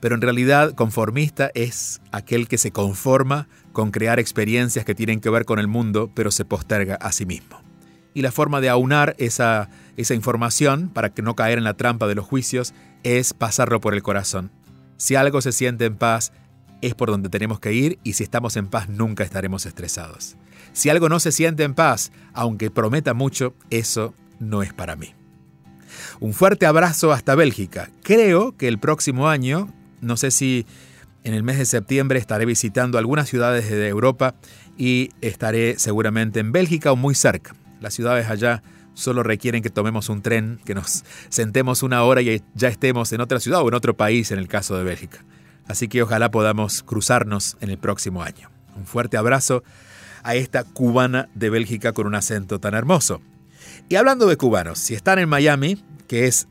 Pero 0.00 0.14
en 0.14 0.20
realidad 0.20 0.74
conformista 0.74 1.50
es 1.54 2.00
aquel 2.10 2.48
que 2.48 2.58
se 2.58 2.72
conforma 2.72 3.48
con 3.72 3.90
crear 3.90 4.18
experiencias 4.18 4.84
que 4.84 4.94
tienen 4.94 5.20
que 5.20 5.30
ver 5.30 5.44
con 5.44 5.58
el 5.58 5.68
mundo, 5.68 6.10
pero 6.14 6.30
se 6.30 6.44
posterga 6.44 6.94
a 6.96 7.12
sí 7.12 7.26
mismo. 7.26 7.62
Y 8.14 8.22
la 8.22 8.32
forma 8.32 8.60
de 8.60 8.68
aunar 8.68 9.14
esa, 9.18 9.68
esa 9.96 10.14
información 10.14 10.88
para 10.88 11.10
que 11.10 11.22
no 11.22 11.36
caer 11.36 11.58
en 11.58 11.64
la 11.64 11.74
trampa 11.74 12.08
de 12.08 12.14
los 12.14 12.26
juicios 12.26 12.74
es 13.02 13.34
pasarlo 13.34 13.80
por 13.80 13.94
el 13.94 14.02
corazón. 14.02 14.50
Si 14.96 15.14
algo 15.14 15.40
se 15.40 15.52
siente 15.52 15.84
en 15.84 15.96
paz, 15.96 16.32
es 16.82 16.94
por 16.94 17.10
donde 17.10 17.28
tenemos 17.28 17.60
que 17.60 17.72
ir 17.72 17.98
y 18.02 18.14
si 18.14 18.24
estamos 18.24 18.56
en 18.56 18.66
paz 18.66 18.88
nunca 18.88 19.24
estaremos 19.24 19.66
estresados. 19.66 20.36
Si 20.72 20.88
algo 20.88 21.08
no 21.08 21.20
se 21.20 21.32
siente 21.32 21.64
en 21.64 21.74
paz, 21.74 22.12
aunque 22.32 22.70
prometa 22.70 23.14
mucho, 23.14 23.54
eso 23.70 24.14
no 24.38 24.62
es 24.62 24.72
para 24.72 24.96
mí. 24.96 25.14
Un 26.20 26.32
fuerte 26.32 26.66
abrazo 26.66 27.12
hasta 27.12 27.34
Bélgica. 27.34 27.90
Creo 28.02 28.56
que 28.56 28.68
el 28.68 28.78
próximo 28.78 29.28
año, 29.28 29.72
no 30.00 30.16
sé 30.16 30.30
si 30.30 30.66
en 31.24 31.34
el 31.34 31.42
mes 31.42 31.58
de 31.58 31.66
septiembre 31.66 32.18
estaré 32.18 32.46
visitando 32.46 32.98
algunas 32.98 33.28
ciudades 33.28 33.68
de 33.68 33.88
Europa 33.88 34.34
y 34.78 35.10
estaré 35.20 35.78
seguramente 35.78 36.40
en 36.40 36.52
Bélgica 36.52 36.92
o 36.92 36.96
muy 36.96 37.14
cerca. 37.14 37.54
Las 37.80 37.94
ciudades 37.94 38.28
allá 38.28 38.62
solo 38.94 39.22
requieren 39.22 39.62
que 39.62 39.70
tomemos 39.70 40.08
un 40.08 40.22
tren, 40.22 40.60
que 40.64 40.74
nos 40.74 41.04
sentemos 41.28 41.82
una 41.82 42.02
hora 42.04 42.22
y 42.22 42.42
ya 42.54 42.68
estemos 42.68 43.12
en 43.12 43.20
otra 43.20 43.40
ciudad 43.40 43.62
o 43.62 43.68
en 43.68 43.74
otro 43.74 43.96
país 43.96 44.30
en 44.30 44.38
el 44.38 44.48
caso 44.48 44.76
de 44.76 44.84
Bélgica. 44.84 45.24
Así 45.66 45.88
que 45.88 46.02
ojalá 46.02 46.30
podamos 46.30 46.82
cruzarnos 46.82 47.56
en 47.60 47.70
el 47.70 47.78
próximo 47.78 48.22
año. 48.22 48.50
Un 48.76 48.86
fuerte 48.86 49.16
abrazo 49.16 49.62
a 50.22 50.34
esta 50.34 50.64
cubana 50.64 51.28
de 51.34 51.50
Bélgica 51.50 51.92
con 51.92 52.06
un 52.06 52.14
acento 52.14 52.58
tan 52.58 52.74
hermoso. 52.74 53.20
Y 53.88 53.96
hablando 53.96 54.26
de 54.26 54.36
cubanos, 54.36 54.78
si 54.78 54.94
están 54.94 55.18
en 55.18 55.28
Miami, 55.28 55.82
que 56.08 56.26
es 56.26 56.48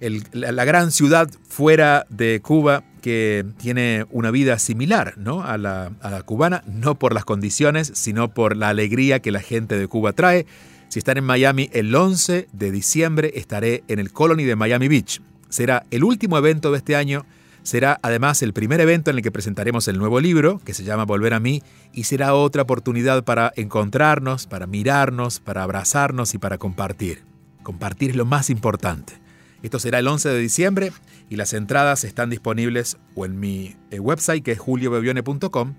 la 0.00 0.64
gran 0.64 0.90
ciudad 0.92 1.30
fuera 1.48 2.06
de 2.10 2.40
Cuba 2.42 2.84
que 3.00 3.44
tiene 3.58 4.06
una 4.10 4.30
vida 4.30 4.58
similar 4.58 5.14
a, 5.44 5.58
la, 5.58 5.92
a 6.00 6.10
la 6.10 6.22
cubana, 6.22 6.62
no 6.66 6.98
por 6.98 7.12
las 7.12 7.24
condiciones, 7.24 7.92
sino 7.94 8.32
por 8.32 8.56
la 8.56 8.70
alegría 8.70 9.20
que 9.20 9.30
la 9.30 9.40
gente 9.40 9.76
de 9.76 9.88
Cuba 9.88 10.12
trae. 10.12 10.46
Si 10.88 10.98
están 10.98 11.18
en 11.18 11.24
Miami, 11.24 11.70
el 11.72 11.94
11 11.94 12.48
de 12.52 12.70
diciembre 12.70 13.32
estaré 13.34 13.84
en 13.88 13.98
el 13.98 14.12
Colony 14.12 14.44
de 14.44 14.56
Miami 14.56 14.88
Beach. 14.88 15.20
Será 15.48 15.84
el 15.90 16.04
último 16.04 16.38
evento 16.38 16.70
de 16.70 16.78
este 16.78 16.96
año 16.96 17.26
Será 17.64 17.98
además 18.02 18.42
el 18.42 18.52
primer 18.52 18.78
evento 18.82 19.10
en 19.10 19.16
el 19.16 19.22
que 19.22 19.32
presentaremos 19.32 19.88
el 19.88 19.96
nuevo 19.96 20.20
libro, 20.20 20.60
que 20.66 20.74
se 20.74 20.84
llama 20.84 21.06
Volver 21.06 21.32
a 21.32 21.40
mí, 21.40 21.62
y 21.94 22.04
será 22.04 22.34
otra 22.34 22.62
oportunidad 22.62 23.24
para 23.24 23.54
encontrarnos, 23.56 24.46
para 24.46 24.66
mirarnos, 24.66 25.40
para 25.40 25.62
abrazarnos 25.62 26.34
y 26.34 26.38
para 26.38 26.58
compartir. 26.58 27.24
Compartir 27.62 28.10
es 28.10 28.16
lo 28.16 28.26
más 28.26 28.50
importante. 28.50 29.14
Esto 29.64 29.78
será 29.78 29.98
el 29.98 30.06
11 30.06 30.28
de 30.28 30.38
diciembre 30.40 30.92
y 31.30 31.36
las 31.36 31.54
entradas 31.54 32.04
están 32.04 32.28
disponibles 32.28 32.98
o 33.14 33.24
en 33.24 33.40
mi 33.40 33.74
eh, 33.90 33.98
website 33.98 34.44
que 34.44 34.52
es 34.52 34.58
juliobevione.com 34.58 35.72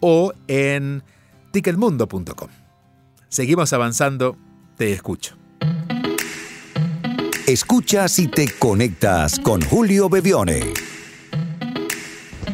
o 0.00 0.32
en 0.48 1.02
ticketmundo.com. 1.52 2.48
Seguimos 3.28 3.74
avanzando, 3.74 4.38
te 4.78 4.90
escucho. 4.90 5.36
Escuchas 7.46 8.18
y 8.20 8.28
te 8.28 8.50
conectas 8.58 9.38
con 9.38 9.60
Julio 9.60 10.08
Bevione. 10.08 10.72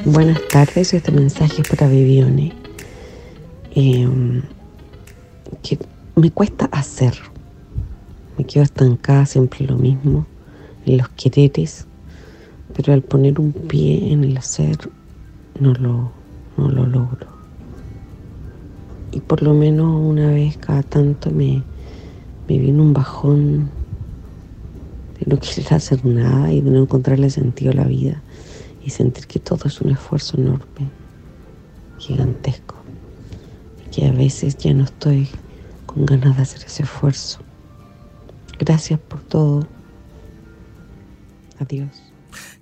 Buenas 0.05 0.41
tardes, 0.49 0.93
este 0.95 1.13
mensaje 1.13 1.63
es 1.63 1.69
para 1.69 1.87
Vivione. 1.87 2.53
Em, 3.77 4.43
que 5.63 5.79
me 6.17 6.33
cuesta 6.33 6.65
hacer. 6.73 7.15
Me 8.37 8.45
quedo 8.45 8.65
estancada 8.65 9.27
siempre 9.27 9.65
lo 9.65 9.77
mismo, 9.77 10.27
en 10.87 10.99
los 10.99 11.09
quereres, 11.11 11.87
pero 12.75 12.93
al 12.93 13.03
poner 13.03 13.39
un 13.41 13.53
pie 13.53 14.13
en 14.13 14.25
el 14.25 14.37
hacer 14.37 14.79
no 15.61 15.75
lo, 15.75 16.13
no 16.57 16.69
lo 16.69 16.87
logro. 16.87 17.29
Y 19.13 19.21
por 19.21 19.43
lo 19.43 19.55
menos 19.55 20.01
una 20.01 20.29
vez 20.31 20.57
cada 20.57 20.83
tanto 20.83 21.31
me, 21.31 21.63
me 22.49 22.59
viene 22.59 22.81
un 22.81 22.93
bajón 22.93 23.71
de 25.19 25.27
no 25.27 25.39
querer 25.39 25.75
hacer 25.75 26.05
nada 26.05 26.53
y 26.53 26.61
de 26.61 26.71
no 26.71 26.81
encontrarle 26.81 27.31
sentido 27.31 27.73
a 27.73 27.75
la 27.75 27.85
vida 27.85 28.23
y 28.85 28.91
sentir 28.91 29.27
que 29.27 29.39
todo 29.39 29.67
es 29.67 29.81
un 29.81 29.91
esfuerzo 29.91 30.39
enorme, 30.39 30.91
gigantesco, 31.99 32.75
y 33.87 33.91
que 33.91 34.07
a 34.07 34.13
veces 34.13 34.57
ya 34.57 34.75
no 34.75 34.85
estoy 34.85 35.29
con 35.87 36.07
ganas 36.07 36.37
de 36.37 36.43
hacer 36.43 36.65
ese 36.67 36.83
esfuerzo. 36.83 37.39
Gracias 38.59 38.99
por 38.99 39.21
todo. 39.21 39.67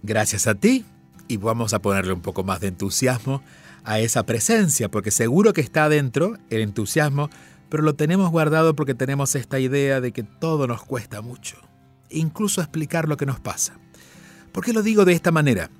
Gracias 0.02 0.46
a 0.46 0.54
ti 0.54 0.84
y 1.28 1.36
vamos 1.36 1.74
a 1.74 1.82
ponerle 1.82 2.12
un 2.12 2.22
poco 2.22 2.44
más 2.44 2.60
de 2.60 2.68
entusiasmo 2.68 3.42
a 3.84 3.98
esa 4.00 4.24
presencia, 4.26 4.90
porque 4.90 5.10
seguro 5.10 5.52
que 5.52 5.60
está 5.60 5.84
adentro 5.84 6.36
el 6.50 6.60
entusiasmo, 6.60 7.30
pero 7.68 7.82
lo 7.82 7.94
tenemos 7.94 8.30
guardado 8.30 8.74
porque 8.74 8.94
tenemos 8.94 9.34
esta 9.34 9.58
idea 9.58 10.00
de 10.00 10.12
que 10.12 10.22
todo 10.22 10.66
nos 10.66 10.82
cuesta 10.82 11.22
mucho, 11.22 11.56
incluso 12.10 12.60
explicar 12.60 13.08
lo 13.08 13.16
que 13.16 13.26
nos 13.26 13.40
pasa. 13.40 13.78
¿Por 14.52 14.64
qué 14.64 14.72
lo 14.72 14.82
digo 14.82 15.04
de 15.04 15.12
esta 15.12 15.30
manera? 15.30 15.70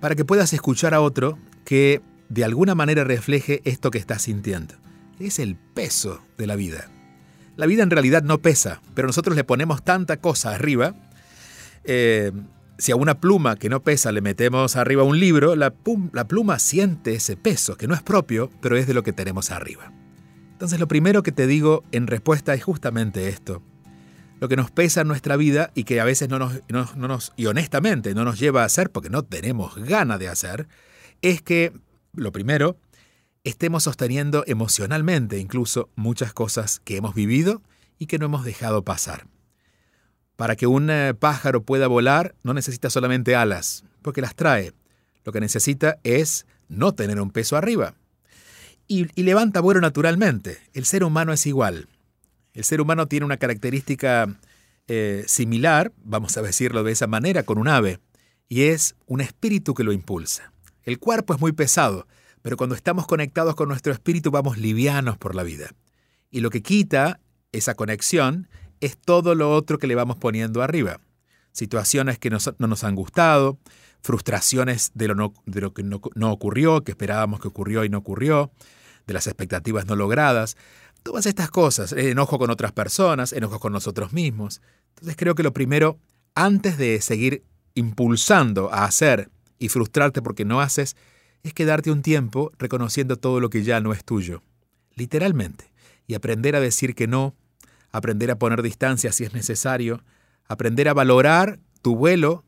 para 0.00 0.14
que 0.14 0.24
puedas 0.24 0.52
escuchar 0.52 0.94
a 0.94 1.00
otro 1.00 1.38
que 1.64 2.00
de 2.28 2.44
alguna 2.44 2.74
manera 2.74 3.04
refleje 3.04 3.60
esto 3.64 3.90
que 3.90 3.98
estás 3.98 4.22
sintiendo. 4.22 4.74
Es 5.18 5.38
el 5.38 5.56
peso 5.56 6.22
de 6.38 6.46
la 6.46 6.56
vida. 6.56 6.88
La 7.56 7.66
vida 7.66 7.82
en 7.82 7.90
realidad 7.90 8.22
no 8.22 8.38
pesa, 8.38 8.80
pero 8.94 9.06
nosotros 9.06 9.36
le 9.36 9.44
ponemos 9.44 9.84
tanta 9.84 10.16
cosa 10.16 10.54
arriba. 10.54 10.94
Eh, 11.84 12.32
si 12.80 12.92
a 12.92 12.96
una 12.96 13.20
pluma 13.20 13.56
que 13.56 13.68
no 13.68 13.82
pesa 13.82 14.10
le 14.10 14.20
metemos 14.20 14.76
arriba 14.76 15.02
un 15.02 15.20
libro, 15.20 15.54
la, 15.54 15.70
pluma 15.70 16.58
siente 16.58 17.14
ese 17.14 17.36
peso, 17.36 17.76
que 17.76 17.86
no 17.86 17.94
es 17.94 18.02
propio, 18.02 18.50
pero 18.60 18.76
es 18.76 18.86
de 18.86 18.94
lo 18.94 19.02
que 19.02 19.12
tenemos 19.12 19.50
arriba. 19.50 19.92
Entonces 20.52 20.80
lo 20.80 20.88
primero 20.88 21.22
que 21.22 21.32
te 21.32 21.46
digo 21.46 21.84
en 21.92 22.06
respuesta 22.06 22.54
es 22.54 22.64
justamente 22.64 23.28
esto 23.28 23.62
lo 24.40 24.48
que 24.48 24.56
nos 24.56 24.70
pesa 24.70 25.02
en 25.02 25.08
nuestra 25.08 25.36
vida 25.36 25.70
y 25.74 25.84
que 25.84 26.00
a 26.00 26.04
veces 26.04 26.30
no 26.30 26.38
nos, 26.38 26.62
no, 26.70 27.08
nos, 27.08 27.34
y 27.36 27.44
honestamente 27.44 28.14
no 28.14 28.24
nos 28.24 28.38
lleva 28.38 28.62
a 28.62 28.64
hacer 28.64 28.90
porque 28.90 29.10
no 29.10 29.22
tenemos 29.22 29.76
ganas 29.76 30.18
de 30.18 30.28
hacer, 30.28 30.66
es 31.20 31.42
que, 31.42 31.74
lo 32.14 32.32
primero, 32.32 32.78
estemos 33.44 33.82
sosteniendo 33.82 34.42
emocionalmente 34.46 35.38
incluso 35.38 35.90
muchas 35.94 36.32
cosas 36.32 36.80
que 36.80 36.96
hemos 36.96 37.14
vivido 37.14 37.60
y 37.98 38.06
que 38.06 38.18
no 38.18 38.24
hemos 38.24 38.44
dejado 38.44 38.82
pasar. 38.82 39.26
Para 40.40 40.56
que 40.56 40.66
un 40.66 40.88
eh, 40.88 41.12
pájaro 41.12 41.64
pueda 41.64 41.86
volar 41.86 42.34
no 42.42 42.54
necesita 42.54 42.88
solamente 42.88 43.36
alas, 43.36 43.84
porque 44.00 44.22
las 44.22 44.34
trae. 44.34 44.72
Lo 45.22 45.32
que 45.32 45.40
necesita 45.40 45.98
es 46.02 46.46
no 46.66 46.94
tener 46.94 47.20
un 47.20 47.30
peso 47.30 47.58
arriba. 47.58 47.92
Y, 48.88 49.04
levanta 49.22 49.60
vuelo 49.60 49.82
naturalmente. 49.82 50.56
El 50.72 50.86
ser 50.86 51.04
humano 51.04 51.34
es 51.34 51.44
igual. 51.44 51.88
El 52.54 52.64
ser 52.64 52.80
humano 52.80 53.06
tiene 53.06 53.26
una 53.26 53.36
característica 53.36 54.34
eh, 54.88 55.24
similar, 55.26 55.92
vamos 56.04 56.38
a 56.38 56.40
decirlo 56.40 56.84
de 56.84 56.92
esa 56.92 57.06
manera, 57.06 57.42
con 57.42 57.58
un 57.58 57.68
ave, 57.68 58.00
y 58.48 58.62
es 58.62 58.94
un 59.04 59.20
espíritu 59.20 59.74
que 59.74 59.84
lo 59.84 59.92
impulsa. 59.92 60.54
El 60.84 60.98
cuerpo 60.98 61.34
es 61.34 61.40
muy 61.42 61.52
pesado, 61.52 62.06
pero 62.40 62.56
cuando 62.56 62.74
estamos 62.74 63.06
conectados 63.06 63.56
con 63.56 63.68
nuestro 63.68 63.92
espíritu 63.92 64.30
vamos 64.30 64.56
livianos 64.56 65.18
por 65.18 65.34
la 65.34 65.42
vida. 65.42 65.74
Y 66.30 66.40
lo 66.40 66.48
que 66.48 66.62
quita 66.62 67.20
esa 67.52 67.74
conexión 67.74 68.48
es 68.80 68.96
todo 68.96 69.34
lo 69.34 69.52
otro 69.52 69.78
que 69.78 69.86
le 69.86 69.94
vamos 69.94 70.16
poniendo 70.16 70.62
arriba. 70.62 71.00
Situaciones 71.52 72.18
que 72.18 72.30
no 72.30 72.38
nos 72.58 72.84
han 72.84 72.94
gustado, 72.94 73.58
frustraciones 74.02 74.92
de 74.94 75.08
lo, 75.08 75.34
de 75.46 75.60
lo 75.60 75.74
que 75.74 75.82
no 75.82 76.32
ocurrió, 76.32 76.82
que 76.82 76.92
esperábamos 76.92 77.40
que 77.40 77.48
ocurrió 77.48 77.84
y 77.84 77.88
no 77.88 77.98
ocurrió, 77.98 78.50
de 79.06 79.14
las 79.14 79.26
expectativas 79.26 79.86
no 79.86 79.96
logradas. 79.96 80.56
Todas 81.02 81.26
estas 81.26 81.50
cosas, 81.50 81.92
enojo 81.92 82.38
con 82.38 82.50
otras 82.50 82.72
personas, 82.72 83.32
enojo 83.32 83.58
con 83.58 83.72
nosotros 83.72 84.12
mismos. 84.12 84.60
Entonces 84.90 85.16
creo 85.16 85.34
que 85.34 85.42
lo 85.42 85.52
primero, 85.52 85.98
antes 86.34 86.78
de 86.78 87.00
seguir 87.00 87.44
impulsando 87.74 88.72
a 88.72 88.84
hacer 88.84 89.30
y 89.58 89.68
frustrarte 89.68 90.22
porque 90.22 90.44
no 90.44 90.60
haces, 90.60 90.96
es 91.42 91.54
quedarte 91.54 91.90
un 91.90 92.02
tiempo 92.02 92.52
reconociendo 92.58 93.16
todo 93.16 93.40
lo 93.40 93.50
que 93.50 93.62
ya 93.62 93.80
no 93.80 93.92
es 93.92 94.04
tuyo. 94.04 94.42
Literalmente. 94.94 95.72
Y 96.06 96.14
aprender 96.14 96.56
a 96.56 96.60
decir 96.60 96.94
que 96.94 97.06
no, 97.06 97.34
aprender 97.92 98.30
a 98.30 98.38
poner 98.38 98.62
distancia 98.62 99.12
si 99.12 99.24
es 99.24 99.32
necesario, 99.32 100.02
aprender 100.46 100.88
a 100.88 100.94
valorar 100.94 101.58
tu 101.82 101.96
vuelo 101.96 102.44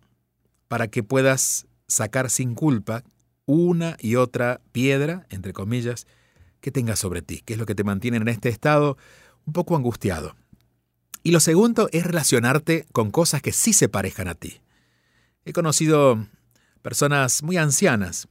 para 0.68 0.88
que 0.88 1.02
puedas 1.02 1.66
sacar 1.86 2.30
sin 2.30 2.54
culpa 2.54 3.04
una 3.44 3.96
y 4.00 4.16
otra 4.16 4.60
piedra, 4.72 5.26
entre 5.30 5.52
comillas, 5.52 6.06
que 6.60 6.70
tengas 6.70 6.98
sobre 6.98 7.22
ti, 7.22 7.42
que 7.44 7.54
es 7.54 7.58
lo 7.58 7.66
que 7.66 7.74
te 7.74 7.84
mantiene 7.84 8.18
en 8.18 8.28
este 8.28 8.48
estado 8.48 8.96
un 9.44 9.52
poco 9.52 9.76
angustiado. 9.76 10.36
Y 11.22 11.32
lo 11.32 11.40
segundo 11.40 11.88
es 11.92 12.04
relacionarte 12.04 12.86
con 12.92 13.10
cosas 13.10 13.42
que 13.42 13.52
sí 13.52 13.72
se 13.72 13.88
parezcan 13.88 14.28
a 14.28 14.34
ti. 14.34 14.60
He 15.44 15.52
conocido 15.52 16.26
personas 16.82 17.42
muy 17.42 17.56
ancianas 17.56 18.28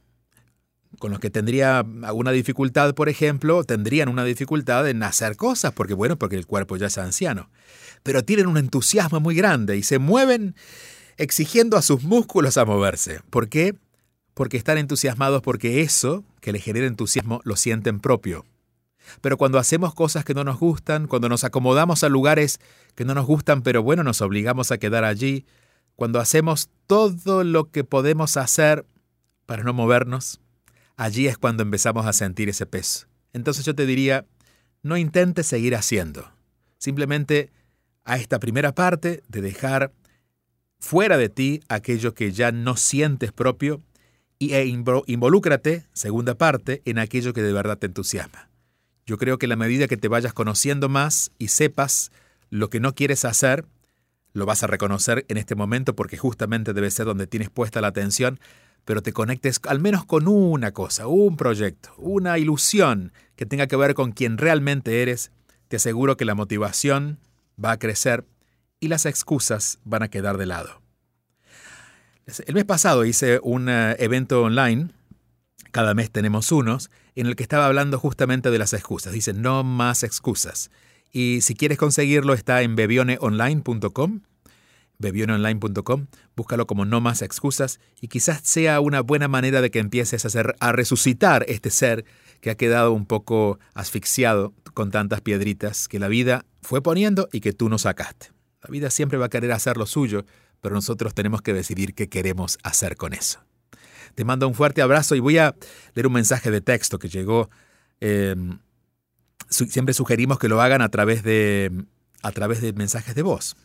con 0.98 1.10
los 1.10 1.20
que 1.20 1.30
tendría 1.30 1.78
alguna 2.02 2.30
dificultad, 2.30 2.94
por 2.94 3.08
ejemplo, 3.08 3.64
tendrían 3.64 4.08
una 4.08 4.24
dificultad 4.24 4.88
en 4.88 5.02
hacer 5.02 5.36
cosas, 5.36 5.72
porque 5.72 5.94
bueno, 5.94 6.16
porque 6.16 6.36
el 6.36 6.46
cuerpo 6.46 6.76
ya 6.76 6.86
es 6.86 6.98
anciano. 6.98 7.50
Pero 8.02 8.24
tienen 8.24 8.46
un 8.46 8.56
entusiasmo 8.56 9.20
muy 9.20 9.34
grande 9.34 9.76
y 9.76 9.82
se 9.82 9.98
mueven 9.98 10.54
exigiendo 11.16 11.76
a 11.76 11.82
sus 11.82 12.02
músculos 12.02 12.56
a 12.56 12.64
moverse. 12.64 13.20
¿Por 13.30 13.48
qué? 13.48 13.74
Porque 14.34 14.56
están 14.56 14.78
entusiasmados 14.78 15.42
porque 15.42 15.82
eso 15.82 16.24
que 16.40 16.52
les 16.52 16.64
genera 16.64 16.86
entusiasmo 16.86 17.40
lo 17.44 17.56
sienten 17.56 18.00
propio. 18.00 18.44
Pero 19.20 19.36
cuando 19.36 19.58
hacemos 19.58 19.94
cosas 19.94 20.24
que 20.24 20.34
no 20.34 20.44
nos 20.44 20.58
gustan, 20.58 21.06
cuando 21.06 21.28
nos 21.28 21.44
acomodamos 21.44 22.04
a 22.04 22.08
lugares 22.08 22.60
que 22.94 23.04
no 23.04 23.14
nos 23.14 23.26
gustan, 23.26 23.62
pero 23.62 23.82
bueno, 23.82 24.02
nos 24.02 24.20
obligamos 24.20 24.70
a 24.70 24.78
quedar 24.78 25.04
allí, 25.04 25.44
cuando 25.96 26.20
hacemos 26.20 26.70
todo 26.86 27.44
lo 27.44 27.70
que 27.70 27.84
podemos 27.84 28.36
hacer 28.36 28.86
para 29.46 29.62
no 29.62 29.72
movernos, 29.72 30.40
allí 30.96 31.26
es 31.26 31.38
cuando 31.38 31.62
empezamos 31.62 32.06
a 32.06 32.12
sentir 32.12 32.48
ese 32.48 32.66
peso. 32.66 33.06
Entonces 33.32 33.64
yo 33.64 33.74
te 33.74 33.86
diría, 33.86 34.26
no 34.82 34.96
intentes 34.96 35.46
seguir 35.46 35.74
haciendo. 35.74 36.30
Simplemente 36.78 37.50
a 38.04 38.16
esta 38.16 38.38
primera 38.38 38.74
parte 38.74 39.22
de 39.28 39.40
dejar 39.40 39.92
fuera 40.78 41.16
de 41.16 41.28
ti 41.28 41.60
aquello 41.68 42.14
que 42.14 42.32
ya 42.32 42.50
no 42.52 42.76
sientes 42.76 43.32
propio 43.32 43.82
e 44.40 44.66
involúcrate, 44.66 45.84
segunda 45.92 46.34
parte, 46.34 46.82
en 46.84 46.98
aquello 46.98 47.32
que 47.32 47.42
de 47.42 47.52
verdad 47.52 47.78
te 47.78 47.86
entusiasma. 47.86 48.48
Yo 49.06 49.16
creo 49.16 49.38
que 49.38 49.46
la 49.46 49.54
medida 49.56 49.86
que 49.86 49.96
te 49.96 50.08
vayas 50.08 50.32
conociendo 50.32 50.88
más 50.88 51.30
y 51.38 51.48
sepas 51.48 52.10
lo 52.50 52.68
que 52.68 52.80
no 52.80 52.94
quieres 52.94 53.24
hacer, 53.24 53.64
lo 54.32 54.46
vas 54.46 54.64
a 54.64 54.66
reconocer 54.66 55.24
en 55.28 55.36
este 55.36 55.54
momento 55.54 55.94
porque 55.94 56.16
justamente 56.16 56.72
debe 56.72 56.90
ser 56.90 57.06
donde 57.06 57.28
tienes 57.28 57.50
puesta 57.50 57.80
la 57.80 57.88
atención, 57.88 58.40
pero 58.84 59.02
te 59.02 59.12
conectes 59.12 59.60
al 59.68 59.80
menos 59.80 60.04
con 60.04 60.28
una 60.28 60.72
cosa, 60.72 61.06
un 61.06 61.36
proyecto, 61.36 61.92
una 61.98 62.38
ilusión 62.38 63.12
que 63.36 63.46
tenga 63.46 63.66
que 63.66 63.76
ver 63.76 63.94
con 63.94 64.12
quien 64.12 64.38
realmente 64.38 65.02
eres, 65.02 65.30
te 65.68 65.76
aseguro 65.76 66.16
que 66.16 66.24
la 66.24 66.34
motivación 66.34 67.18
va 67.62 67.72
a 67.72 67.78
crecer 67.78 68.24
y 68.80 68.88
las 68.88 69.06
excusas 69.06 69.78
van 69.84 70.02
a 70.02 70.08
quedar 70.08 70.38
de 70.38 70.46
lado. 70.46 70.82
El 72.46 72.54
mes 72.54 72.64
pasado 72.64 73.04
hice 73.04 73.40
un 73.42 73.68
eh, 73.68 73.96
evento 73.98 74.42
online, 74.42 74.90
cada 75.70 75.94
mes 75.94 76.10
tenemos 76.10 76.52
unos, 76.52 76.90
en 77.14 77.26
el 77.26 77.36
que 77.36 77.42
estaba 77.42 77.66
hablando 77.66 77.98
justamente 77.98 78.50
de 78.50 78.58
las 78.58 78.72
excusas. 78.72 79.12
Dice, 79.12 79.32
no 79.32 79.64
más 79.64 80.02
excusas. 80.02 80.70
Y 81.12 81.40
si 81.42 81.54
quieres 81.54 81.78
conseguirlo 81.78 82.32
está 82.32 82.62
en 82.62 82.76
bebioneonline.com, 82.76 84.20
bebioneonline.com, 84.98 86.06
búscalo 86.36 86.66
como 86.66 86.84
no 86.84 87.00
más 87.00 87.22
excusas 87.22 87.80
y 88.00 88.08
quizás 88.08 88.40
sea 88.42 88.80
una 88.80 89.00
buena 89.00 89.28
manera 89.28 89.60
de 89.60 89.70
que 89.70 89.78
empieces 89.78 90.24
a, 90.24 90.28
hacer, 90.28 90.54
a 90.60 90.72
resucitar 90.72 91.44
este 91.48 91.70
ser 91.70 92.04
que 92.40 92.50
ha 92.50 92.56
quedado 92.56 92.92
un 92.92 93.06
poco 93.06 93.58
asfixiado 93.74 94.52
con 94.74 94.90
tantas 94.90 95.20
piedritas 95.20 95.88
que 95.88 95.98
la 95.98 96.08
vida 96.08 96.44
fue 96.62 96.82
poniendo 96.82 97.28
y 97.32 97.40
que 97.40 97.52
tú 97.52 97.68
no 97.68 97.78
sacaste. 97.78 98.32
La 98.62 98.70
vida 98.70 98.90
siempre 98.90 99.18
va 99.18 99.26
a 99.26 99.30
querer 99.30 99.52
hacer 99.52 99.76
lo 99.76 99.86
suyo, 99.86 100.24
pero 100.60 100.74
nosotros 100.74 101.14
tenemos 101.14 101.42
que 101.42 101.52
decidir 101.52 101.94
qué 101.94 102.08
queremos 102.08 102.58
hacer 102.62 102.96
con 102.96 103.12
eso. 103.12 103.40
Te 104.14 104.24
mando 104.24 104.46
un 104.46 104.54
fuerte 104.54 104.82
abrazo 104.82 105.14
y 105.14 105.20
voy 105.20 105.38
a 105.38 105.54
leer 105.94 106.06
un 106.06 106.12
mensaje 106.12 106.50
de 106.50 106.60
texto 106.60 106.98
que 106.98 107.08
llegó. 107.08 107.50
Em, 108.00 108.58
siempre 109.48 109.94
sugerimos 109.94 110.38
que 110.38 110.48
lo 110.48 110.60
hagan 110.60 110.82
a 110.82 110.88
través 110.88 111.22
de, 111.22 111.72
a 112.22 112.32
través 112.32 112.60
de 112.60 112.72
mensajes 112.72 113.14
de 113.14 113.22
voz. 113.22 113.56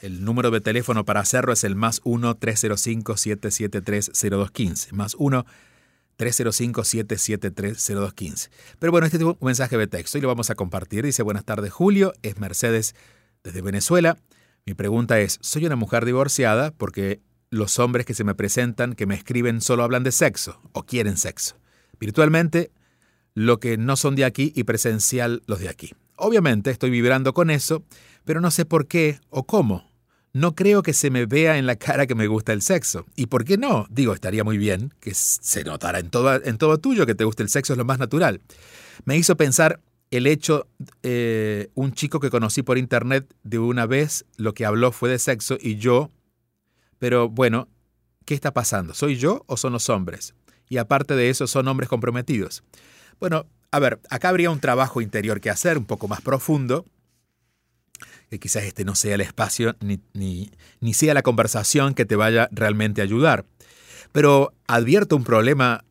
El 0.00 0.24
número 0.24 0.50
de 0.50 0.62
teléfono 0.62 1.04
para 1.04 1.20
hacerlo 1.20 1.52
es 1.52 1.62
el 1.62 1.76
más 1.76 2.02
1-305-773-0215. 2.04 4.92
Más 4.92 5.14
1-305-773-0215. 6.18 8.48
Pero 8.78 8.92
bueno, 8.92 9.06
este 9.06 9.18
es 9.18 9.22
un 9.22 9.36
mensaje 9.42 9.76
de 9.76 9.86
texto 9.86 10.16
y 10.16 10.22
lo 10.22 10.28
vamos 10.28 10.48
a 10.48 10.54
compartir. 10.54 11.04
Dice, 11.04 11.22
buenas 11.22 11.44
tardes 11.44 11.70
Julio, 11.70 12.14
es 12.22 12.38
Mercedes 12.38 12.94
desde 13.44 13.60
Venezuela. 13.60 14.16
Mi 14.64 14.72
pregunta 14.72 15.20
es, 15.20 15.38
soy 15.42 15.66
una 15.66 15.76
mujer 15.76 16.06
divorciada 16.06 16.70
porque 16.70 17.20
los 17.50 17.78
hombres 17.78 18.06
que 18.06 18.14
se 18.14 18.24
me 18.24 18.34
presentan, 18.34 18.94
que 18.94 19.04
me 19.04 19.16
escriben, 19.16 19.60
solo 19.60 19.82
hablan 19.82 20.02
de 20.02 20.12
sexo 20.12 20.62
o 20.72 20.84
quieren 20.84 21.18
sexo. 21.18 21.58
Virtualmente 21.98 22.70
lo 23.34 23.60
que 23.60 23.76
no 23.76 23.96
son 23.96 24.16
de 24.16 24.24
aquí 24.24 24.50
y 24.56 24.64
presencial 24.64 25.42
los 25.46 25.60
de 25.60 25.68
aquí. 25.68 25.92
Obviamente 26.16 26.70
estoy 26.70 26.88
vibrando 26.88 27.34
con 27.34 27.50
eso, 27.50 27.84
pero 28.24 28.40
no 28.40 28.50
sé 28.50 28.64
por 28.64 28.86
qué 28.86 29.20
o 29.28 29.44
cómo. 29.44 29.89
No 30.32 30.54
creo 30.54 30.82
que 30.82 30.92
se 30.92 31.10
me 31.10 31.26
vea 31.26 31.58
en 31.58 31.66
la 31.66 31.76
cara 31.76 32.06
que 32.06 32.14
me 32.14 32.28
gusta 32.28 32.52
el 32.52 32.62
sexo. 32.62 33.04
¿Y 33.16 33.26
por 33.26 33.44
qué 33.44 33.58
no? 33.58 33.86
Digo, 33.90 34.14
estaría 34.14 34.44
muy 34.44 34.58
bien 34.58 34.94
que 35.00 35.12
se 35.14 35.64
notara 35.64 35.98
en 35.98 36.10
todo, 36.10 36.42
en 36.44 36.56
todo 36.56 36.78
tuyo 36.78 37.04
que 37.04 37.16
te 37.16 37.24
guste 37.24 37.42
el 37.42 37.48
sexo, 37.48 37.72
es 37.72 37.78
lo 37.78 37.84
más 37.84 37.98
natural. 37.98 38.40
Me 39.04 39.16
hizo 39.16 39.36
pensar 39.36 39.80
el 40.10 40.26
hecho, 40.26 40.68
eh, 41.02 41.70
un 41.74 41.92
chico 41.92 42.20
que 42.20 42.30
conocí 42.30 42.62
por 42.62 42.78
internet 42.78 43.32
de 43.42 43.58
una 43.58 43.86
vez, 43.86 44.24
lo 44.36 44.54
que 44.54 44.66
habló 44.66 44.92
fue 44.92 45.08
de 45.08 45.18
sexo 45.18 45.56
y 45.60 45.76
yo, 45.76 46.10
pero 46.98 47.28
bueno, 47.28 47.68
¿qué 48.24 48.34
está 48.34 48.52
pasando? 48.52 48.94
¿Soy 48.94 49.16
yo 49.16 49.44
o 49.46 49.56
son 49.56 49.72
los 49.72 49.88
hombres? 49.88 50.34
Y 50.68 50.78
aparte 50.78 51.14
de 51.14 51.30
eso, 51.30 51.46
son 51.46 51.66
hombres 51.68 51.88
comprometidos. 51.88 52.62
Bueno, 53.18 53.46
a 53.72 53.78
ver, 53.78 54.00
acá 54.10 54.28
habría 54.28 54.50
un 54.50 54.60
trabajo 54.60 55.00
interior 55.00 55.40
que 55.40 55.50
hacer, 55.50 55.78
un 55.78 55.84
poco 55.84 56.08
más 56.08 56.20
profundo, 56.20 56.84
que 58.30 58.38
quizás 58.38 58.62
este 58.62 58.84
no 58.84 58.94
sea 58.94 59.16
el 59.16 59.20
espacio 59.20 59.76
ni, 59.80 60.00
ni, 60.14 60.94
sea 60.94 61.14
la 61.14 61.22
conversación 61.22 61.94
que 61.94 62.04
te 62.04 62.16
vaya 62.16 62.48
realmente 62.52 63.00
a 63.00 63.04
ayudar. 63.04 63.44
Pero 64.12 64.54
advierto 64.66 65.16
un 65.16 65.24
problema 65.24 65.84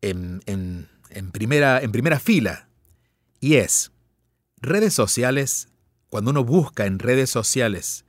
en, 0.00 0.40
en, 0.46 1.30
primera, 1.32 1.80
en 1.80 1.90
primera 1.90 2.20
fila, 2.20 2.68
y 3.40 3.56
es 3.56 3.90
redes 4.60 4.94
sociales, 4.94 5.68
cuando 6.08 6.30
uno 6.30 6.44
busca 6.44 6.86
en 6.86 6.98
redes 6.98 7.30
sociales 7.30 8.04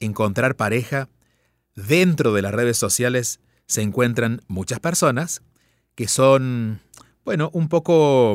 encontrar 0.00 0.56
pareja, 0.56 1.08
dentro 1.74 2.32
de 2.32 2.42
las 2.42 2.54
redes 2.54 2.78
sociales 2.78 3.40
se 3.66 3.82
encuentran 3.82 4.42
muchas 4.48 4.80
personas 4.80 5.42
que 5.94 6.08
son 6.08 6.80
bueno, 7.26 7.50
un 7.54 7.68
poco, 7.68 8.34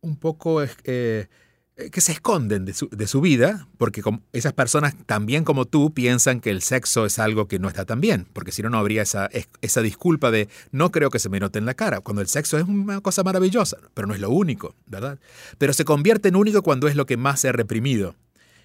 un 0.00 0.16
poco 0.16 0.60
eh, 0.62 1.28
que 1.76 2.00
se 2.00 2.12
esconden 2.12 2.64
de 2.64 2.72
su, 2.72 2.88
de 2.88 3.06
su 3.06 3.20
vida, 3.20 3.68
porque 3.76 4.02
esas 4.32 4.54
personas 4.54 4.94
también 5.04 5.44
como 5.44 5.66
tú 5.66 5.92
piensan 5.92 6.40
que 6.40 6.50
el 6.50 6.62
sexo 6.62 7.04
es 7.04 7.18
algo 7.18 7.48
que 7.48 7.58
no 7.58 7.68
está 7.68 7.84
tan 7.84 8.00
bien, 8.00 8.26
porque 8.32 8.50
si 8.50 8.62
no, 8.62 8.70
no 8.70 8.78
habría 8.78 9.02
esa, 9.02 9.28
esa 9.60 9.82
disculpa 9.82 10.30
de 10.30 10.48
no 10.72 10.90
creo 10.90 11.10
que 11.10 11.18
se 11.18 11.28
me 11.28 11.38
note 11.38 11.58
en 11.58 11.66
la 11.66 11.74
cara, 11.74 12.00
cuando 12.00 12.22
el 12.22 12.28
sexo 12.28 12.56
es 12.56 12.64
una 12.64 13.02
cosa 13.02 13.22
maravillosa, 13.22 13.76
pero 13.92 14.08
no 14.08 14.14
es 14.14 14.20
lo 14.20 14.30
único, 14.30 14.74
¿verdad? 14.86 15.18
Pero 15.58 15.74
se 15.74 15.84
convierte 15.84 16.28
en 16.28 16.36
único 16.36 16.62
cuando 16.62 16.88
es 16.88 16.96
lo 16.96 17.04
que 17.04 17.18
más 17.18 17.40
se 17.40 17.50
ha 17.50 17.52
reprimido. 17.52 18.16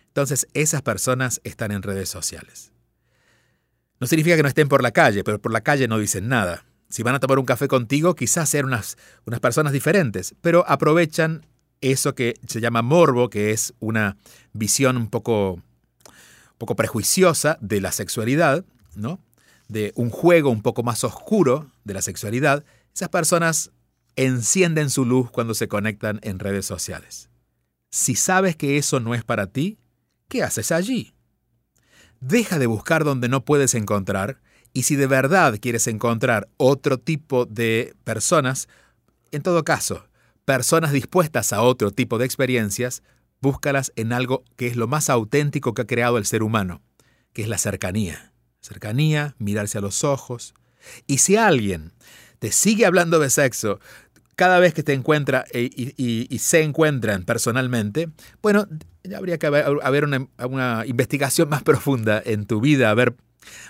Entonces, 0.08 0.48
esas 0.54 0.82
personas 0.82 1.42
están 1.44 1.72
en 1.72 1.84
redes 1.84 2.08
sociales. 2.08 2.72
No 4.00 4.08
significa 4.08 4.36
que 4.38 4.44
no 4.44 4.50
estén 4.50 4.70
por 4.70 4.84
la 4.84 4.92
calle, 4.92 5.24
pero 5.24 5.40
por 5.40 5.52
la 5.52 5.62
calle 5.62 5.88
no 5.88 6.00
dicen 6.00 6.30
nada. 6.30 6.66
Si 6.90 7.04
van 7.04 7.16
a 7.16 7.20
tomar 7.20 7.40
un 7.40 7.46
café 7.46 7.68
contigo, 7.68 8.16
quizás 8.16 8.50
sean 8.50 8.66
unas, 8.66 8.98
unas 9.26 9.40
personas 9.40 9.74
diferentes, 9.74 10.34
pero 10.42 10.66
aprovechan 10.68 11.46
eso 11.82 12.16
que 12.16 12.36
se 12.48 12.62
llama 12.62 12.82
morbo, 12.82 13.30
que 13.30 13.52
es 13.52 13.74
una 13.80 14.18
visión 14.54 14.98
un 14.98 15.10
poco, 15.10 15.60
poco 16.58 16.76
prejuiciosa 16.76 17.58
de 17.62 17.82
la 17.82 17.92
sexualidad, 17.92 18.64
¿no? 18.96 19.20
de 19.72 19.94
un 19.96 20.10
juego 20.10 20.50
un 20.50 20.62
poco 20.62 20.84
más 20.84 21.04
oscuro 21.06 21.72
de 21.86 21.94
la 21.94 22.02
sexualidad, 22.02 22.66
esas 22.94 23.08
personas 23.08 23.72
encienden 24.18 24.90
su 24.90 25.06
luz 25.06 25.32
cuando 25.32 25.54
se 25.54 25.70
conectan 25.70 26.20
en 26.24 26.40
redes 26.40 26.66
sociales. 26.66 27.30
Si 27.90 28.16
sabes 28.16 28.58
que 28.58 28.78
eso 28.78 29.00
no 29.00 29.16
es 29.16 29.24
para 29.24 29.48
ti, 29.48 29.78
¿qué 30.28 30.44
haces 30.44 30.74
allí? 30.74 31.14
Deja 32.20 32.60
de 32.60 32.68
buscar 32.68 33.06
donde 33.06 33.30
no 33.30 33.46
puedes 33.46 33.74
encontrar 33.74 34.42
y 34.74 34.84
si 34.84 34.98
de 34.98 35.08
verdad 35.08 35.58
quieres 35.62 35.88
encontrar 35.88 36.50
otro 36.58 36.98
tipo 37.00 37.46
de 37.46 37.96
personas, 38.04 38.68
en 39.32 39.42
todo 39.42 39.64
caso, 39.64 40.06
personas 40.52 40.92
dispuestas 40.92 41.54
a 41.54 41.62
otro 41.62 41.92
tipo 41.92 42.18
de 42.18 42.26
experiencias, 42.26 43.04
búscalas 43.40 43.94
en 43.96 44.12
algo 44.12 44.44
que 44.58 44.68
es 44.68 44.76
lo 44.76 44.86
más 44.86 45.10
auténtico 45.10 45.74
que 45.74 45.84
ha 45.84 45.88
creado 45.88 46.18
el 46.18 46.26
ser 46.26 46.44
humano, 46.44 46.82
que 47.32 47.42
es 47.42 47.48
la 47.48 47.58
cercanía. 47.58 48.34
Cercanía, 48.60 49.34
mirarse 49.40 49.78
a 49.78 49.82
los 49.82 50.04
ojos. 50.04 50.54
Y 51.08 51.20
si 51.20 51.38
alguien 51.38 51.94
te 52.40 52.52
sigue 52.52 52.86
hablando 52.86 53.20
de 53.20 53.30
sexo 53.30 53.80
cada 54.36 54.60
vez 54.60 54.74
que 54.74 54.84
te 54.84 54.92
encuentra 54.92 55.46
eh, 55.54 55.70
y, 55.74 56.38
se 56.40 56.64
encuentran 56.64 57.24
personalmente, 57.24 58.10
bueno, 58.42 58.68
habría 59.16 59.38
que 59.38 59.48
haber, 59.48 60.04
una, 60.04 60.28
una 60.50 60.84
investigación 60.86 61.48
más 61.48 61.64
profunda 61.64 62.22
en 62.26 62.46
tu 62.46 62.60
vida, 62.60 62.90
a 62.90 62.94
ver 62.94 63.16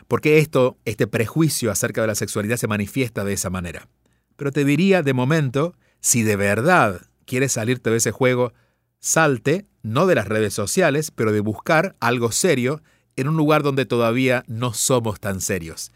¿Por 0.08 0.20
qué 0.20 0.40
esto, 0.40 0.80
este 0.84 1.06
prejuicio 1.06 1.70
acerca 1.70 2.02
de 2.02 2.08
la 2.08 2.16
sexualidad 2.16 2.58
se 2.58 2.68
manifiesta 2.68 3.24
de 3.24 3.34
esa 3.34 3.52
manera? 3.52 3.88
Pero 4.36 4.52
te 4.52 4.66
diría 4.66 5.04
de 5.04 5.14
momento, 5.14 5.76
si 6.02 6.24
de 6.24 6.36
verdad 6.36 7.02
quieres 7.26 7.54
salirte 7.54 7.90
de 7.90 7.98
ese 7.98 8.12
juego, 8.12 8.54
salte, 9.00 9.66
no 9.84 10.06
de 10.08 10.16
las 10.16 10.28
redes 10.28 10.54
sociales, 10.54 11.12
pero 11.12 11.32
de 11.32 11.40
buscar 11.40 11.96
algo 12.00 12.32
serio 12.32 12.82
en 13.16 13.28
un 13.28 13.38
lugar 13.38 13.64
donde 13.64 13.86
todavía 13.86 14.44
no 14.48 14.74
somos 14.74 15.20
tan 15.20 15.42
serios. 15.42 15.92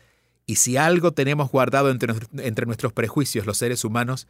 Y 0.46 0.58
si 0.58 0.78
algo 0.78 1.12
tenemos 1.12 1.52
guardado 1.52 1.90
entre, 1.90 2.14
entre 2.38 2.66
nuestros 2.66 2.94
prejuicios 2.94 3.46
los 3.46 3.58
seres 3.58 3.84
humanos, 3.84 4.28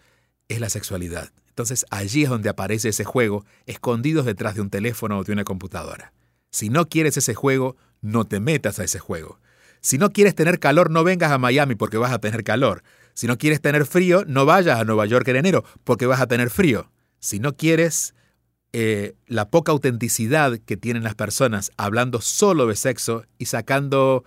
es 0.48 0.60
la 0.60 0.70
sexualidad. 0.70 1.32
Entonces 1.50 1.86
allí 1.90 2.24
es 2.24 2.30
donde 2.30 2.50
aparece 2.50 2.90
ese 2.90 3.04
juego, 3.04 3.46
escondidos 3.66 4.26
detrás 4.26 4.56
de 4.56 4.62
un 4.62 4.70
teléfono 4.70 5.20
o 5.20 5.24
de 5.24 5.34
una 5.34 5.44
computadora. 5.44 6.14
Si 6.52 6.70
no 6.70 6.88
quieres 6.88 7.18
ese 7.18 7.34
juego, 7.34 7.76
no 8.02 8.26
te 8.26 8.40
metas 8.40 8.80
a 8.80 8.84
ese 8.84 9.00
juego. 9.00 9.40
Si 9.82 9.98
no 9.98 10.12
quieres 10.12 10.36
tener 10.36 10.60
calor, 10.60 10.90
no 10.90 11.04
vengas 11.04 11.32
a 11.32 11.38
Miami 11.38 11.76
porque 11.76 11.98
vas 11.98 12.12
a 12.12 12.20
tener 12.20 12.44
calor. 12.44 12.84
Si 13.16 13.28
no 13.28 13.38
quieres 13.38 13.62
tener 13.62 13.86
frío, 13.86 14.26
no 14.28 14.46
vayas 14.46 14.80
a 14.80 14.84
Nueva 14.84 15.06
York 15.06 15.28
en 15.30 15.38
enero 15.38 15.64
porque 15.84 16.06
vas 16.06 16.22
a 16.22 16.28
tener 16.28 16.50
frío. 16.50 16.92
Si 17.20 17.40
no 17.40 17.56
quieres 17.56 18.14
eh, 18.74 19.16
la 19.26 19.50
poca 19.50 19.72
autenticidad 19.72 20.60
que 20.60 20.76
tienen 20.76 21.04
las 21.04 21.16
personas 21.16 21.72
hablando 21.78 22.20
solo 22.20 22.68
de 22.68 22.76
sexo 22.76 23.24
y 23.38 23.46
sacando 23.46 24.26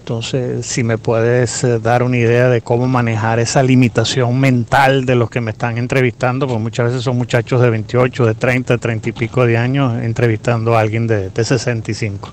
Entonces, 0.00 0.66
si 0.66 0.82
me 0.82 0.98
puedes 0.98 1.62
eh, 1.62 1.78
dar 1.78 2.02
una 2.02 2.16
idea 2.16 2.48
de 2.48 2.60
cómo 2.60 2.88
manejar 2.88 3.38
esa 3.38 3.62
limitación 3.62 4.40
mental 4.40 5.06
de 5.06 5.14
los 5.14 5.30
que 5.30 5.40
me 5.40 5.52
están 5.52 5.78
entrevistando, 5.78 6.48
porque 6.48 6.60
muchas 6.60 6.86
veces 6.86 7.02
son 7.02 7.16
muchachos 7.16 7.60
de 7.60 7.70
28, 7.70 8.26
de 8.26 8.34
30, 8.34 8.78
30 8.78 9.08
y 9.08 9.12
pico 9.12 9.46
de 9.46 9.56
años 9.56 10.02
entrevistando 10.02 10.76
a 10.76 10.80
alguien 10.80 11.06
de, 11.06 11.30
de 11.30 11.44
65. 11.44 12.32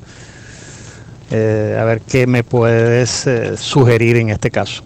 Eh, 1.31 1.77
a 1.79 1.83
ver 1.83 2.01
qué 2.01 2.25
me 2.25 2.43
puedes 2.43 3.27
eh, 3.27 3.55
sugerir 3.55 4.15
en 4.15 4.29
este 4.29 4.49
caso. 4.49 4.81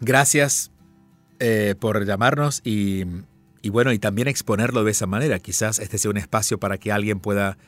Gracias 0.00 0.70
eh, 1.40 1.74
por 1.78 2.04
llamarnos 2.04 2.60
y, 2.64 3.04
bueno, 3.70 3.92
y 3.92 3.98
también 3.98 4.28
exponerlo 4.28 4.84
de 4.84 4.90
esa 4.90 5.06
manera. 5.06 5.38
Quizás 5.38 5.78
este 5.78 5.98
sea 5.98 6.10
un 6.10 6.16
espacio 6.16 6.58
para 6.58 6.78
que 6.78 6.92
alguien 6.92 7.20
pueda 7.20 7.58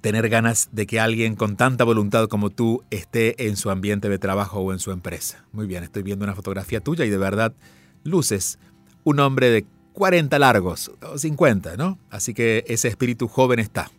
tener 0.00 0.28
ganas 0.28 0.68
de 0.72 0.86
que 0.86 0.98
alguien 0.98 1.36
con 1.36 1.56
tanta 1.56 1.84
voluntad 1.84 2.26
como 2.28 2.50
tú 2.50 2.82
esté 2.90 3.46
en 3.46 3.56
su 3.56 3.70
ambiente 3.70 4.08
de 4.08 4.18
trabajo 4.18 4.60
o 4.60 4.72
en 4.72 4.80
su 4.80 4.90
empresa. 4.90 5.44
Muy 5.52 5.66
bien, 5.66 5.84
estoy 5.84 6.02
viendo 6.02 6.24
una 6.24 6.34
fotografía 6.34 6.80
tuya 6.80 7.04
y 7.04 7.10
de 7.10 7.18
verdad 7.18 7.54
luces 8.02 8.58
un 9.04 9.20
hombre 9.20 9.50
de 9.50 9.64
40 9.92 10.38
largos 10.38 10.90
o 11.02 11.18
50, 11.18 11.76
¿no? 11.76 11.98
Así 12.10 12.34
que 12.34 12.64
ese 12.66 12.88
espíritu 12.88 13.28
joven 13.28 13.60
está. 13.60 13.90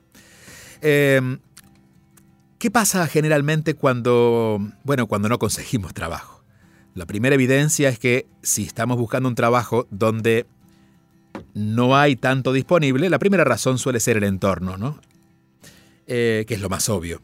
Em, 0.81 1.39
¿Qué 2.59 2.71
pasa 2.71 3.07
generalmente 3.07 3.73
cuando, 3.73 4.59
bueno, 4.83 5.07
cuando 5.07 5.29
no 5.29 5.39
conseguimos 5.39 5.93
trabajo? 5.93 6.42
La 6.95 7.05
primera 7.05 7.35
evidencia 7.35 7.89
es 7.89 7.97
que 7.97 8.27
si 8.41 8.63
estamos 8.63 8.97
buscando 8.97 9.27
un 9.27 9.35
trabajo 9.35 9.87
donde 9.89 10.45
no 11.53 11.97
hay 11.97 12.15
tanto 12.15 12.53
disponible, 12.53 13.09
la 13.09 13.19
primera 13.19 13.43
razón 13.43 13.77
suele 13.77 13.99
ser 13.99 14.17
el 14.17 14.23
entorno, 14.23 14.77
¿no? 14.77 14.99
Eh, 16.05 16.45
que 16.47 16.53
es 16.53 16.61
lo 16.61 16.69
más 16.69 16.89
obvio. 16.89 17.21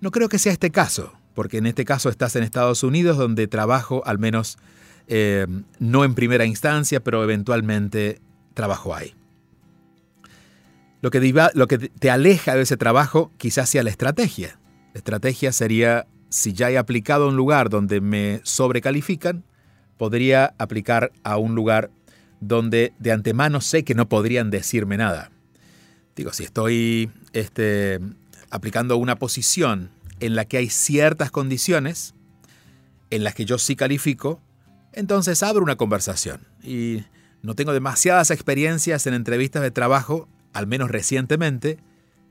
No 0.00 0.10
creo 0.10 0.28
que 0.28 0.38
sea 0.38 0.52
este 0.52 0.70
caso, 0.70 1.12
porque 1.34 1.58
en 1.58 1.66
este 1.66 1.84
caso 1.84 2.08
estás 2.08 2.36
en 2.36 2.44
Estados 2.44 2.82
Unidos, 2.82 3.16
donde 3.16 3.48
trabajo, 3.48 4.02
al 4.06 4.18
menos 4.18 4.58
eh, 5.08 5.46
no 5.78 6.04
en 6.04 6.14
primera 6.14 6.44
instancia, 6.44 7.02
pero 7.02 7.24
eventualmente 7.24 8.20
trabajo 8.54 8.94
hay. 8.94 9.14
Lo 11.00 11.10
que, 11.10 11.50
lo 11.54 11.66
que 11.66 11.78
te 11.78 12.10
aleja 12.10 12.54
de 12.54 12.62
ese 12.62 12.76
trabajo 12.76 13.30
quizás 13.36 13.68
sea 13.68 13.82
la 13.82 13.90
estrategia. 13.90 14.58
La 14.94 14.98
estrategia 14.98 15.52
sería 15.52 16.06
si 16.34 16.52
ya 16.52 16.68
he 16.68 16.76
aplicado 16.76 17.26
a 17.26 17.28
un 17.28 17.36
lugar 17.36 17.70
donde 17.70 18.00
me 18.00 18.40
sobrecalifican, 18.42 19.44
podría 19.96 20.52
aplicar 20.58 21.12
a 21.22 21.36
un 21.36 21.54
lugar 21.54 21.92
donde 22.40 22.92
de 22.98 23.12
antemano 23.12 23.60
sé 23.60 23.84
que 23.84 23.94
no 23.94 24.08
podrían 24.08 24.50
decirme 24.50 24.96
nada. 24.96 25.30
Digo, 26.16 26.32
si 26.32 26.42
estoy 26.42 27.08
este, 27.34 28.00
aplicando 28.50 28.96
una 28.96 29.14
posición 29.14 29.90
en 30.18 30.34
la 30.34 30.44
que 30.44 30.56
hay 30.56 30.70
ciertas 30.70 31.30
condiciones 31.30 32.14
en 33.10 33.22
las 33.22 33.36
que 33.36 33.44
yo 33.44 33.56
sí 33.56 33.76
califico, 33.76 34.40
entonces 34.92 35.40
abro 35.44 35.62
una 35.62 35.76
conversación. 35.76 36.40
Y 36.64 37.04
no 37.42 37.54
tengo 37.54 37.72
demasiadas 37.72 38.32
experiencias 38.32 39.06
en 39.06 39.14
entrevistas 39.14 39.62
de 39.62 39.70
trabajo, 39.70 40.28
al 40.52 40.66
menos 40.66 40.90
recientemente, 40.90 41.78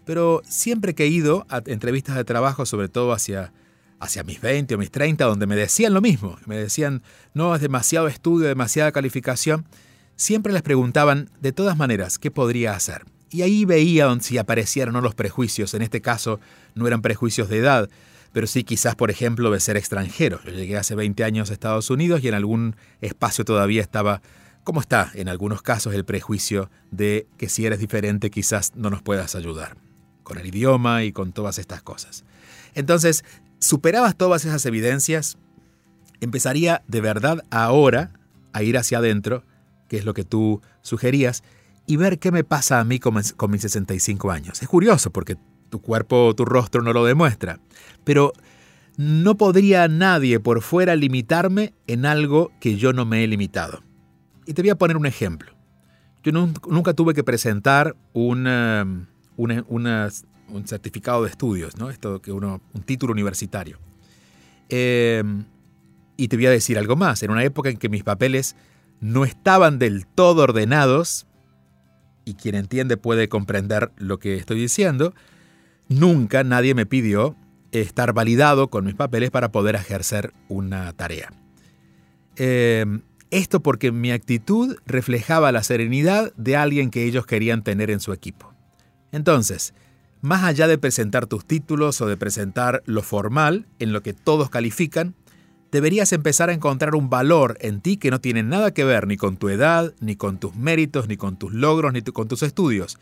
pero 0.04 0.42
siempre 0.44 0.94
que 0.94 1.06
he 1.06 1.08
ido 1.08 1.46
a 1.48 1.62
entrevistas 1.68 2.18
de 2.18 2.26
trabajo, 2.26 2.66
sobre 2.66 2.90
todo 2.90 3.14
hacia 3.14 3.54
hacia 4.04 4.24
mis 4.24 4.42
20 4.42 4.76
o 4.76 4.78
mis 4.78 4.92
30, 4.92 5.26
donde 5.26 5.48
me 5.48 5.56
decían 5.56 5.94
lo 5.94 6.02
mismo. 6.02 6.38
Me 6.46 6.58
decían, 6.58 7.04
no, 7.34 7.56
es 7.56 7.62
demasiado 7.62 8.08
estudio, 8.08 8.48
demasiada 8.48 8.92
calificación. 8.92 9.66
Siempre 10.16 10.54
les 10.54 10.62
preguntaban, 10.62 11.30
de 11.42 11.52
todas 11.52 11.78
maneras, 11.78 12.20
¿qué 12.20 12.30
podría 12.30 12.74
hacer? 12.74 13.06
Y 13.30 13.42
ahí 13.42 13.66
veía 13.66 14.16
si 14.22 14.38
aparecieron 14.38 14.96
o 14.96 15.00
no 15.00 15.04
los 15.04 15.16
prejuicios. 15.16 15.74
En 15.74 15.82
este 15.82 16.02
caso, 16.02 16.40
no 16.76 16.86
eran 16.86 17.02
prejuicios 17.02 17.50
de 17.50 17.58
edad, 17.58 17.90
pero 18.32 18.46
sí 18.46 18.64
quizás, 18.64 18.96
por 18.96 19.10
ejemplo, 19.10 19.50
de 19.50 19.60
ser 19.60 19.78
extranjero. 19.78 20.40
Yo 20.46 20.52
llegué 20.52 20.78
hace 20.78 20.94
20 20.94 21.24
años 21.24 21.50
a 21.50 21.54
Estados 21.54 21.90
Unidos 21.90 22.24
y 22.24 22.28
en 22.28 22.36
algún 22.36 22.76
espacio 23.02 23.44
todavía 23.44 23.82
estaba, 23.82 24.22
como 24.64 24.82
está 24.82 25.12
en 25.16 25.30
algunos 25.30 25.62
casos, 25.62 25.96
el 25.96 26.06
prejuicio 26.06 26.70
de 26.92 27.28
que 27.38 27.50
si 27.50 27.66
eres 27.66 27.80
diferente 27.80 28.30
quizás 28.30 28.76
no 28.76 28.92
nos 28.92 29.02
puedas 29.02 29.34
ayudar, 29.36 29.78
con 30.22 30.38
el 30.38 30.46
idioma 30.46 31.04
y 31.04 31.12
con 31.12 31.34
todas 31.34 31.58
estas 31.58 31.82
cosas. 31.82 32.26
Entonces, 32.76 33.24
superabas 33.64 34.16
todas 34.16 34.46
esas 34.46 34.66
evidencias, 34.66 35.38
empezaría 36.20 36.84
de 36.88 37.02
verdad 37.02 37.44
ahora 37.50 38.12
a 38.52 38.62
ir 38.64 38.78
hacia 38.78 39.00
adentro, 39.00 39.44
que 39.88 39.98
es 39.98 40.06
lo 40.06 40.14
que 40.14 40.24
tú 40.24 40.62
sugerías, 40.82 41.44
y 41.88 41.98
ver 41.98 42.20
qué 42.20 42.32
me 42.32 42.44
pasa 42.44 42.80
a 42.80 42.84
mí 42.84 43.00
con, 43.00 43.16
mis 43.16 43.62
65 43.62 44.32
años. 44.32 44.62
Es 44.62 44.68
curioso 44.68 45.12
porque 45.12 45.38
tu 45.70 45.82
cuerpo 45.82 46.34
tu 46.36 46.46
rostro 46.46 46.82
no 46.82 46.94
lo 46.94 47.04
demuestra, 47.06 47.60
pero 48.04 48.34
no 48.98 49.36
podría 49.36 49.88
nadie 49.88 50.40
por 50.40 50.62
fuera 50.62 50.96
limitarme 50.96 51.74
en 51.88 52.06
algo 52.06 52.52
que 52.60 52.78
yo 52.78 52.94
no 52.94 53.06
me 53.06 53.24
he 53.24 53.28
limitado. 53.28 53.82
Y 54.46 54.54
te 54.54 54.62
voy 54.62 54.70
a 54.70 54.78
poner 54.78 54.98
un 54.98 55.06
ejemplo. 55.06 55.54
Yo 56.22 56.32
nunca 56.32 56.94
tuve 56.94 57.14
que 57.14 57.24
presentar 57.24 57.96
una, 58.14 59.08
una, 59.36 59.66
una, 59.68 60.10
un 60.54 60.68
certificado 60.68 61.24
de 61.24 61.30
estudios, 61.30 61.78
¿no? 61.78 61.90
Esto 61.90 62.22
que 62.22 62.32
uno, 62.32 62.62
un 62.74 62.84
título 62.84 63.12
universitario. 63.12 63.80
Em, 64.70 65.46
y 66.18 66.28
te 66.28 66.36
voy 66.36 66.46
a 66.46 66.52
decir 66.52 66.78
algo 66.78 66.96
más. 66.96 67.24
En 67.24 67.32
una 67.32 67.44
época 67.44 67.70
en 67.70 67.78
que 67.78 67.90
mis 67.90 68.04
papeles 68.04 68.56
no 69.02 69.26
estaban 69.26 69.80
del 69.80 70.06
todo 70.06 70.44
ordenados, 70.44 71.28
y 72.26 72.36
quien 72.36 72.56
entiende 72.56 72.96
puede 72.96 73.28
comprender 73.28 73.92
lo 73.98 74.20
que 74.20 74.36
estoy 74.36 74.60
diciendo, 74.60 75.14
nunca 75.90 76.44
nadie 76.44 76.74
me 76.74 76.86
pidió 76.86 77.36
estar 77.72 78.14
validado 78.14 78.70
con 78.70 78.86
mis 78.86 78.96
papeles 78.96 79.32
para 79.32 79.52
poder 79.52 79.76
ejercer 79.76 80.34
una 80.48 80.94
tarea. 80.94 81.34
eh, 82.36 82.86
esto 83.34 83.64
porque 83.64 83.92
mi 83.92 84.12
actitud 84.12 84.78
reflejaba 84.86 85.52
la 85.52 85.64
serenidad 85.64 86.32
de 86.36 86.56
alguien 86.56 86.92
que 86.92 87.04
ellos 87.06 87.26
querían 87.26 87.64
tener 87.64 87.90
en 87.90 88.00
su 88.00 88.14
equipo. 88.14 88.54
Entonces, 89.12 89.74
más 90.24 90.46
allá 90.46 90.70
de 90.70 90.78
presentar 90.78 91.28
tus 91.28 91.46
títulos 91.46 92.00
o 92.00 92.08
de 92.08 92.16
presentar 92.16 92.82
lo 92.86 93.04
formal 93.04 93.68
en 93.80 93.92
lo 93.92 94.02
que 94.02 94.14
todos 94.14 94.50
califican, 94.50 95.16
deberías 95.70 96.14
empezar 96.14 96.50
a 96.50 96.54
encontrar 96.54 96.96
un 96.96 97.10
valor 97.10 97.58
en 97.60 97.82
ti 97.82 97.98
que 97.98 98.10
no 98.10 98.22
tiene 98.22 98.42
nada 98.42 98.74
que 98.74 98.86
ver 98.86 99.06
ni 99.06 99.18
con 99.18 99.36
tu 99.36 99.50
edad, 99.50 99.94
ni 100.00 100.16
con 100.16 100.40
tus 100.40 100.56
méritos, 100.56 101.10
ni 101.10 101.18
con 101.18 101.36
tus 101.36 101.52
logros, 101.52 101.92
ni 101.92 102.02
con 102.04 102.30
tus 102.30 102.42
estudios, 102.42 102.98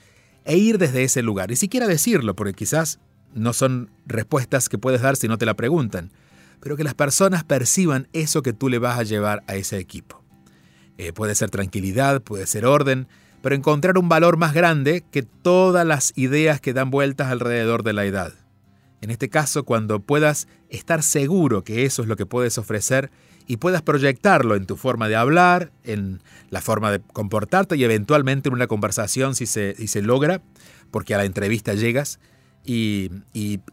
e 0.46 0.58
ir 0.58 0.80
desde 0.80 1.04
ese 1.04 1.22
lugar. 1.22 1.52
Ni 1.52 1.56
siquiera 1.58 1.86
decirlo, 1.86 2.36
porque 2.36 2.56
quizás 2.56 3.00
no 3.36 3.54
son 3.54 3.92
respuestas 4.08 4.68
que 4.68 4.80
puedes 4.80 5.02
dar 5.02 5.16
si 5.16 5.28
no 5.28 5.38
te 5.38 5.46
la 5.46 5.54
preguntan, 5.54 6.10
pero 6.60 6.76
que 6.76 6.84
las 6.84 6.96
personas 6.96 7.44
perciban 7.44 8.08
eso 8.14 8.42
que 8.42 8.54
tú 8.54 8.68
le 8.68 8.80
vas 8.80 8.98
a 8.98 9.04
llevar 9.04 9.44
a 9.46 9.54
ese 9.54 9.78
equipo. 9.78 10.24
Eh, 10.98 11.14
puede 11.14 11.36
ser 11.36 11.52
tranquilidad, 11.52 12.24
puede 12.24 12.48
ser 12.48 12.66
orden, 12.66 13.08
pero 13.42 13.56
encontrar 13.56 13.98
un 13.98 14.10
valor 14.10 14.38
más 14.38 14.54
grande 14.54 15.04
que 15.12 15.24
todas 15.24 15.86
las 15.86 16.14
ideas 16.16 16.62
que 16.62 16.74
dan 16.74 16.92
vueltas 16.92 17.32
alrededor 17.32 17.84
de 17.84 17.94
la 17.94 18.06
edad. 18.06 18.34
En 19.02 19.10
este 19.10 19.30
caso, 19.30 19.64
cuando 19.64 20.00
puedas 20.00 20.48
estar 20.70 21.02
seguro 21.02 21.64
que 21.64 21.86
eso 21.86 22.04
es 22.04 22.08
lo 22.08 22.16
que 22.16 22.28
puedes 22.28 22.58
ofrecer 22.58 23.10
y 23.48 23.58
puedas 23.58 23.82
proyectarlo 23.82 24.56
en 24.56 24.68
tu 24.68 24.78
forma 24.78 25.10
de 25.10 25.16
hablar, 25.16 25.72
en 25.84 26.22
la 26.52 26.62
forma 26.62 26.92
de 26.92 27.00
comportarte 27.00 27.76
y 27.76 27.84
eventualmente 27.84 28.50
en 28.50 28.54
una 28.54 28.68
conversación 28.68 29.34
si 29.34 29.48
se, 29.48 29.76
se 29.88 30.02
logra, 30.04 30.42
porque 30.92 31.16
a 31.16 31.18
la 31.18 31.26
entrevista 31.26 31.74
llegas. 31.74 32.20
y 32.64 33.10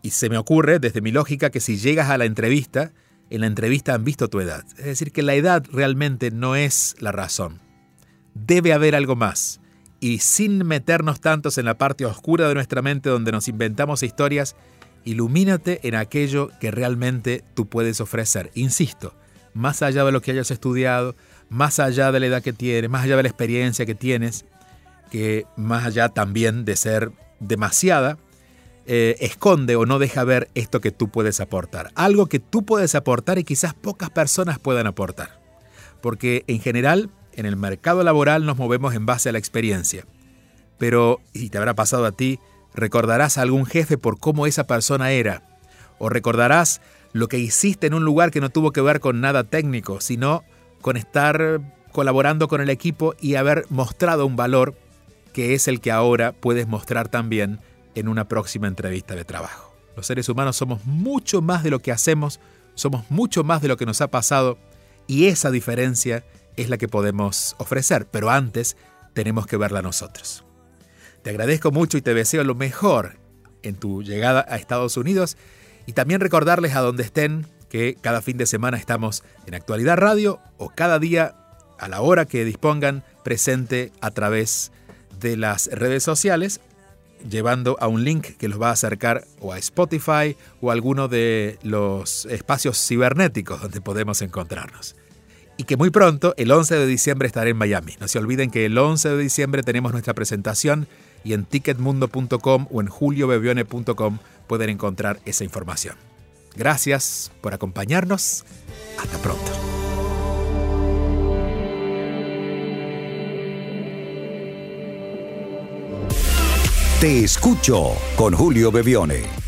se 0.02 0.31
me 0.31 0.38
ocurre, 0.38 0.78
desde 0.78 1.02
mi 1.02 1.12
lógica, 1.12 1.50
que 1.50 1.61
si 1.61 1.76
llegas 1.76 2.09
a 2.09 2.16
la 2.16 2.24
entrevista, 2.24 2.92
en 3.31 3.42
la 3.42 3.46
entrevista 3.46 3.94
han 3.94 4.04
visto 4.04 4.28
tu 4.28 4.40
edad. 4.40 4.64
Es 4.78 4.87
decir, 4.87 5.12
que 5.12 5.22
la 5.22 5.35
edad 5.35 5.62
realmente 5.70 6.31
no 6.31 6.57
es 6.57 6.96
la 6.98 7.12
razón. 7.12 7.67
Debe 8.46 8.72
haber 8.72 8.94
algo 8.94 9.16
más. 9.16 9.61
Y 10.01 10.20
sin 10.20 10.66
meternos 10.66 11.20
tantos 11.20 11.59
en 11.59 11.64
la 11.64 11.77
parte 11.77 12.07
oscura 12.07 12.48
de 12.48 12.55
nuestra 12.55 12.83
mente 12.83 13.11
donde 13.11 13.33
nos 13.33 13.48
inventamos 13.48 14.03
historias, 14.03 14.55
ilumínate 15.05 15.81
en 15.88 15.94
aquello 15.94 16.51
que 16.61 16.70
realmente 16.70 17.42
tú 17.55 17.66
puedes 17.68 18.01
ofrecer. 18.01 18.51
Insisto, 18.55 19.14
más 19.55 19.83
allá 19.83 20.05
de 20.05 20.12
lo 20.12 20.20
que 20.20 20.31
hayas 20.31 20.51
estudiado, 20.51 21.16
más 21.48 21.81
allá 21.81 22.12
de 22.12 22.20
la 22.20 22.27
edad 22.27 22.42
que 22.42 22.53
tienes, 22.53 22.90
más 22.90 23.05
allá 23.05 23.16
de 23.16 23.22
la 23.24 23.29
experiencia 23.29 23.87
que 23.87 23.94
tienes, 23.94 24.44
que 25.11 25.46
más 25.57 25.85
allá 25.85 26.11
también 26.11 26.64
de 26.64 26.77
ser 26.77 27.11
demasiada, 27.40 28.18
eh, 28.87 29.16
esconde 29.20 29.77
o 29.77 29.85
no 29.85 29.98
deja 29.98 30.24
ver 30.24 30.48
esto 30.55 30.81
que 30.81 30.92
tú 30.92 31.09
puedes 31.09 31.40
aportar. 31.40 31.90
Algo 31.94 32.27
que 32.27 32.38
tú 32.38 32.64
puedes 32.64 32.94
aportar 32.94 33.38
y 33.38 33.44
quizás 33.44 33.74
pocas 33.74 34.11
personas 34.11 34.59
puedan 34.59 34.87
aportar. 34.87 35.40
Porque 36.01 36.44
en 36.46 36.61
general, 36.61 37.11
en 37.38 37.46
el 37.46 37.57
mercado 37.57 38.03
laboral 38.03 38.44
nos 38.44 38.59
movemos 38.59 38.94
en 38.94 39.07
base 39.07 39.29
a 39.29 39.33
la 39.33 39.38
experiencia. 39.38 40.05
Pero, 40.77 41.20
y 41.33 41.51
te 41.51 41.59
habrá 41.59 41.74
pasado 41.74 42.05
a 42.05 42.11
ti, 42.12 42.40
recordarás 42.74 43.38
a 43.38 43.42
algún 43.42 43.64
jefe 43.64 43.96
por 43.96 44.18
cómo 44.18 44.46
esa 44.48 44.66
persona 44.66 45.12
era. 45.12 45.44
O 45.98 46.09
recordarás 46.09 46.81
lo 47.12 47.29
que 47.29 47.38
hiciste 47.38 47.87
en 47.87 47.94
un 47.94 48.05
lugar 48.05 48.33
que 48.33 48.40
no 48.40 48.51
tuvo 48.51 48.72
que 48.72 48.81
ver 48.81 48.98
con 48.98 49.20
nada 49.20 49.44
técnico, 49.44 50.01
sino 50.01 50.42
con 50.81 50.96
estar 50.96 51.61
colaborando 51.92 52.48
con 52.48 52.61
el 52.61 52.70
equipo 52.70 53.14
y 53.20 53.37
haber 53.37 53.66
mostrado 53.70 54.27
un 54.27 54.35
valor 54.35 54.74
que 55.33 55.55
es 55.55 55.68
el 55.68 55.81
que 55.81 55.92
ahora 55.92 56.33
puedes 56.33 56.66
mostrar 56.66 57.07
también 57.09 57.61
en 57.94 58.09
una 58.09 58.27
próxima 58.27 58.66
entrevista 58.66 59.14
de 59.14 59.24
trabajo. 59.24 59.72
Los 59.96 60.07
seres 60.07 60.29
humanos 60.29 60.57
somos 60.57 60.85
mucho 60.87 61.40
más 61.40 61.62
de 61.62 61.70
lo 61.70 61.79
que 61.79 61.92
hacemos, 61.92 62.40
somos 62.74 63.09
mucho 63.11 63.44
más 63.44 63.62
de 63.62 63.68
lo 63.68 63.77
que 63.77 63.87
nos 63.87 64.01
ha 64.01 64.09
pasado 64.09 64.59
y 65.07 65.27
esa 65.27 65.53
diferencia 65.53 66.24
es 66.62 66.70
la 66.70 66.78
que 66.78 66.88
podemos 66.88 67.54
ofrecer, 67.58 68.06
pero 68.10 68.30
antes 68.30 68.76
tenemos 69.14 69.46
que 69.46 69.56
verla 69.56 69.82
nosotros. 69.82 70.44
Te 71.22 71.30
agradezco 71.30 71.70
mucho 71.70 71.98
y 71.98 72.02
te 72.02 72.14
deseo 72.14 72.44
lo 72.44 72.54
mejor 72.54 73.18
en 73.62 73.74
tu 73.76 74.02
llegada 74.02 74.44
a 74.48 74.56
Estados 74.56 74.96
Unidos 74.96 75.36
y 75.86 75.92
también 75.92 76.20
recordarles 76.20 76.74
a 76.74 76.80
donde 76.80 77.02
estén 77.02 77.46
que 77.68 77.96
cada 78.00 78.22
fin 78.22 78.36
de 78.36 78.46
semana 78.46 78.76
estamos 78.76 79.24
en 79.46 79.54
Actualidad 79.54 79.96
Radio 79.96 80.40
o 80.56 80.70
cada 80.70 80.98
día 80.98 81.34
a 81.78 81.88
la 81.88 82.00
hora 82.00 82.26
que 82.26 82.44
dispongan 82.44 83.04
presente 83.24 83.92
a 84.00 84.10
través 84.10 84.72
de 85.20 85.36
las 85.36 85.68
redes 85.72 86.02
sociales 86.02 86.60
llevando 87.28 87.76
a 87.80 87.88
un 87.88 88.04
link 88.04 88.36
que 88.36 88.48
los 88.48 88.60
va 88.60 88.68
a 88.68 88.72
acercar 88.72 89.24
o 89.40 89.52
a 89.52 89.58
Spotify 89.58 90.36
o 90.60 90.70
a 90.70 90.72
alguno 90.72 91.08
de 91.08 91.58
los 91.62 92.26
espacios 92.26 92.78
cibernéticos 92.78 93.60
donde 93.60 93.80
podemos 93.80 94.22
encontrarnos. 94.22 94.96
Y 95.58 95.64
que 95.64 95.76
muy 95.76 95.90
pronto, 95.90 96.34
el 96.36 96.52
11 96.52 96.76
de 96.76 96.86
diciembre, 96.86 97.26
estaré 97.26 97.50
en 97.50 97.56
Miami. 97.56 97.96
No 98.00 98.06
se 98.06 98.20
olviden 98.20 98.50
que 98.50 98.64
el 98.64 98.78
11 98.78 99.10
de 99.10 99.18
diciembre 99.18 99.64
tenemos 99.64 99.90
nuestra 99.90 100.14
presentación 100.14 100.86
y 101.24 101.32
en 101.32 101.44
ticketmundo.com 101.44 102.68
o 102.70 102.80
en 102.80 102.86
juliobebione.com 102.86 104.18
pueden 104.46 104.70
encontrar 104.70 105.18
esa 105.24 105.42
información. 105.42 105.96
Gracias 106.54 107.32
por 107.40 107.54
acompañarnos. 107.54 108.44
Hasta 108.98 109.18
pronto. 109.18 109.50
Te 117.00 117.24
escucho 117.24 117.92
con 118.16 118.32
Julio 118.32 118.70
Bebione. 118.70 119.47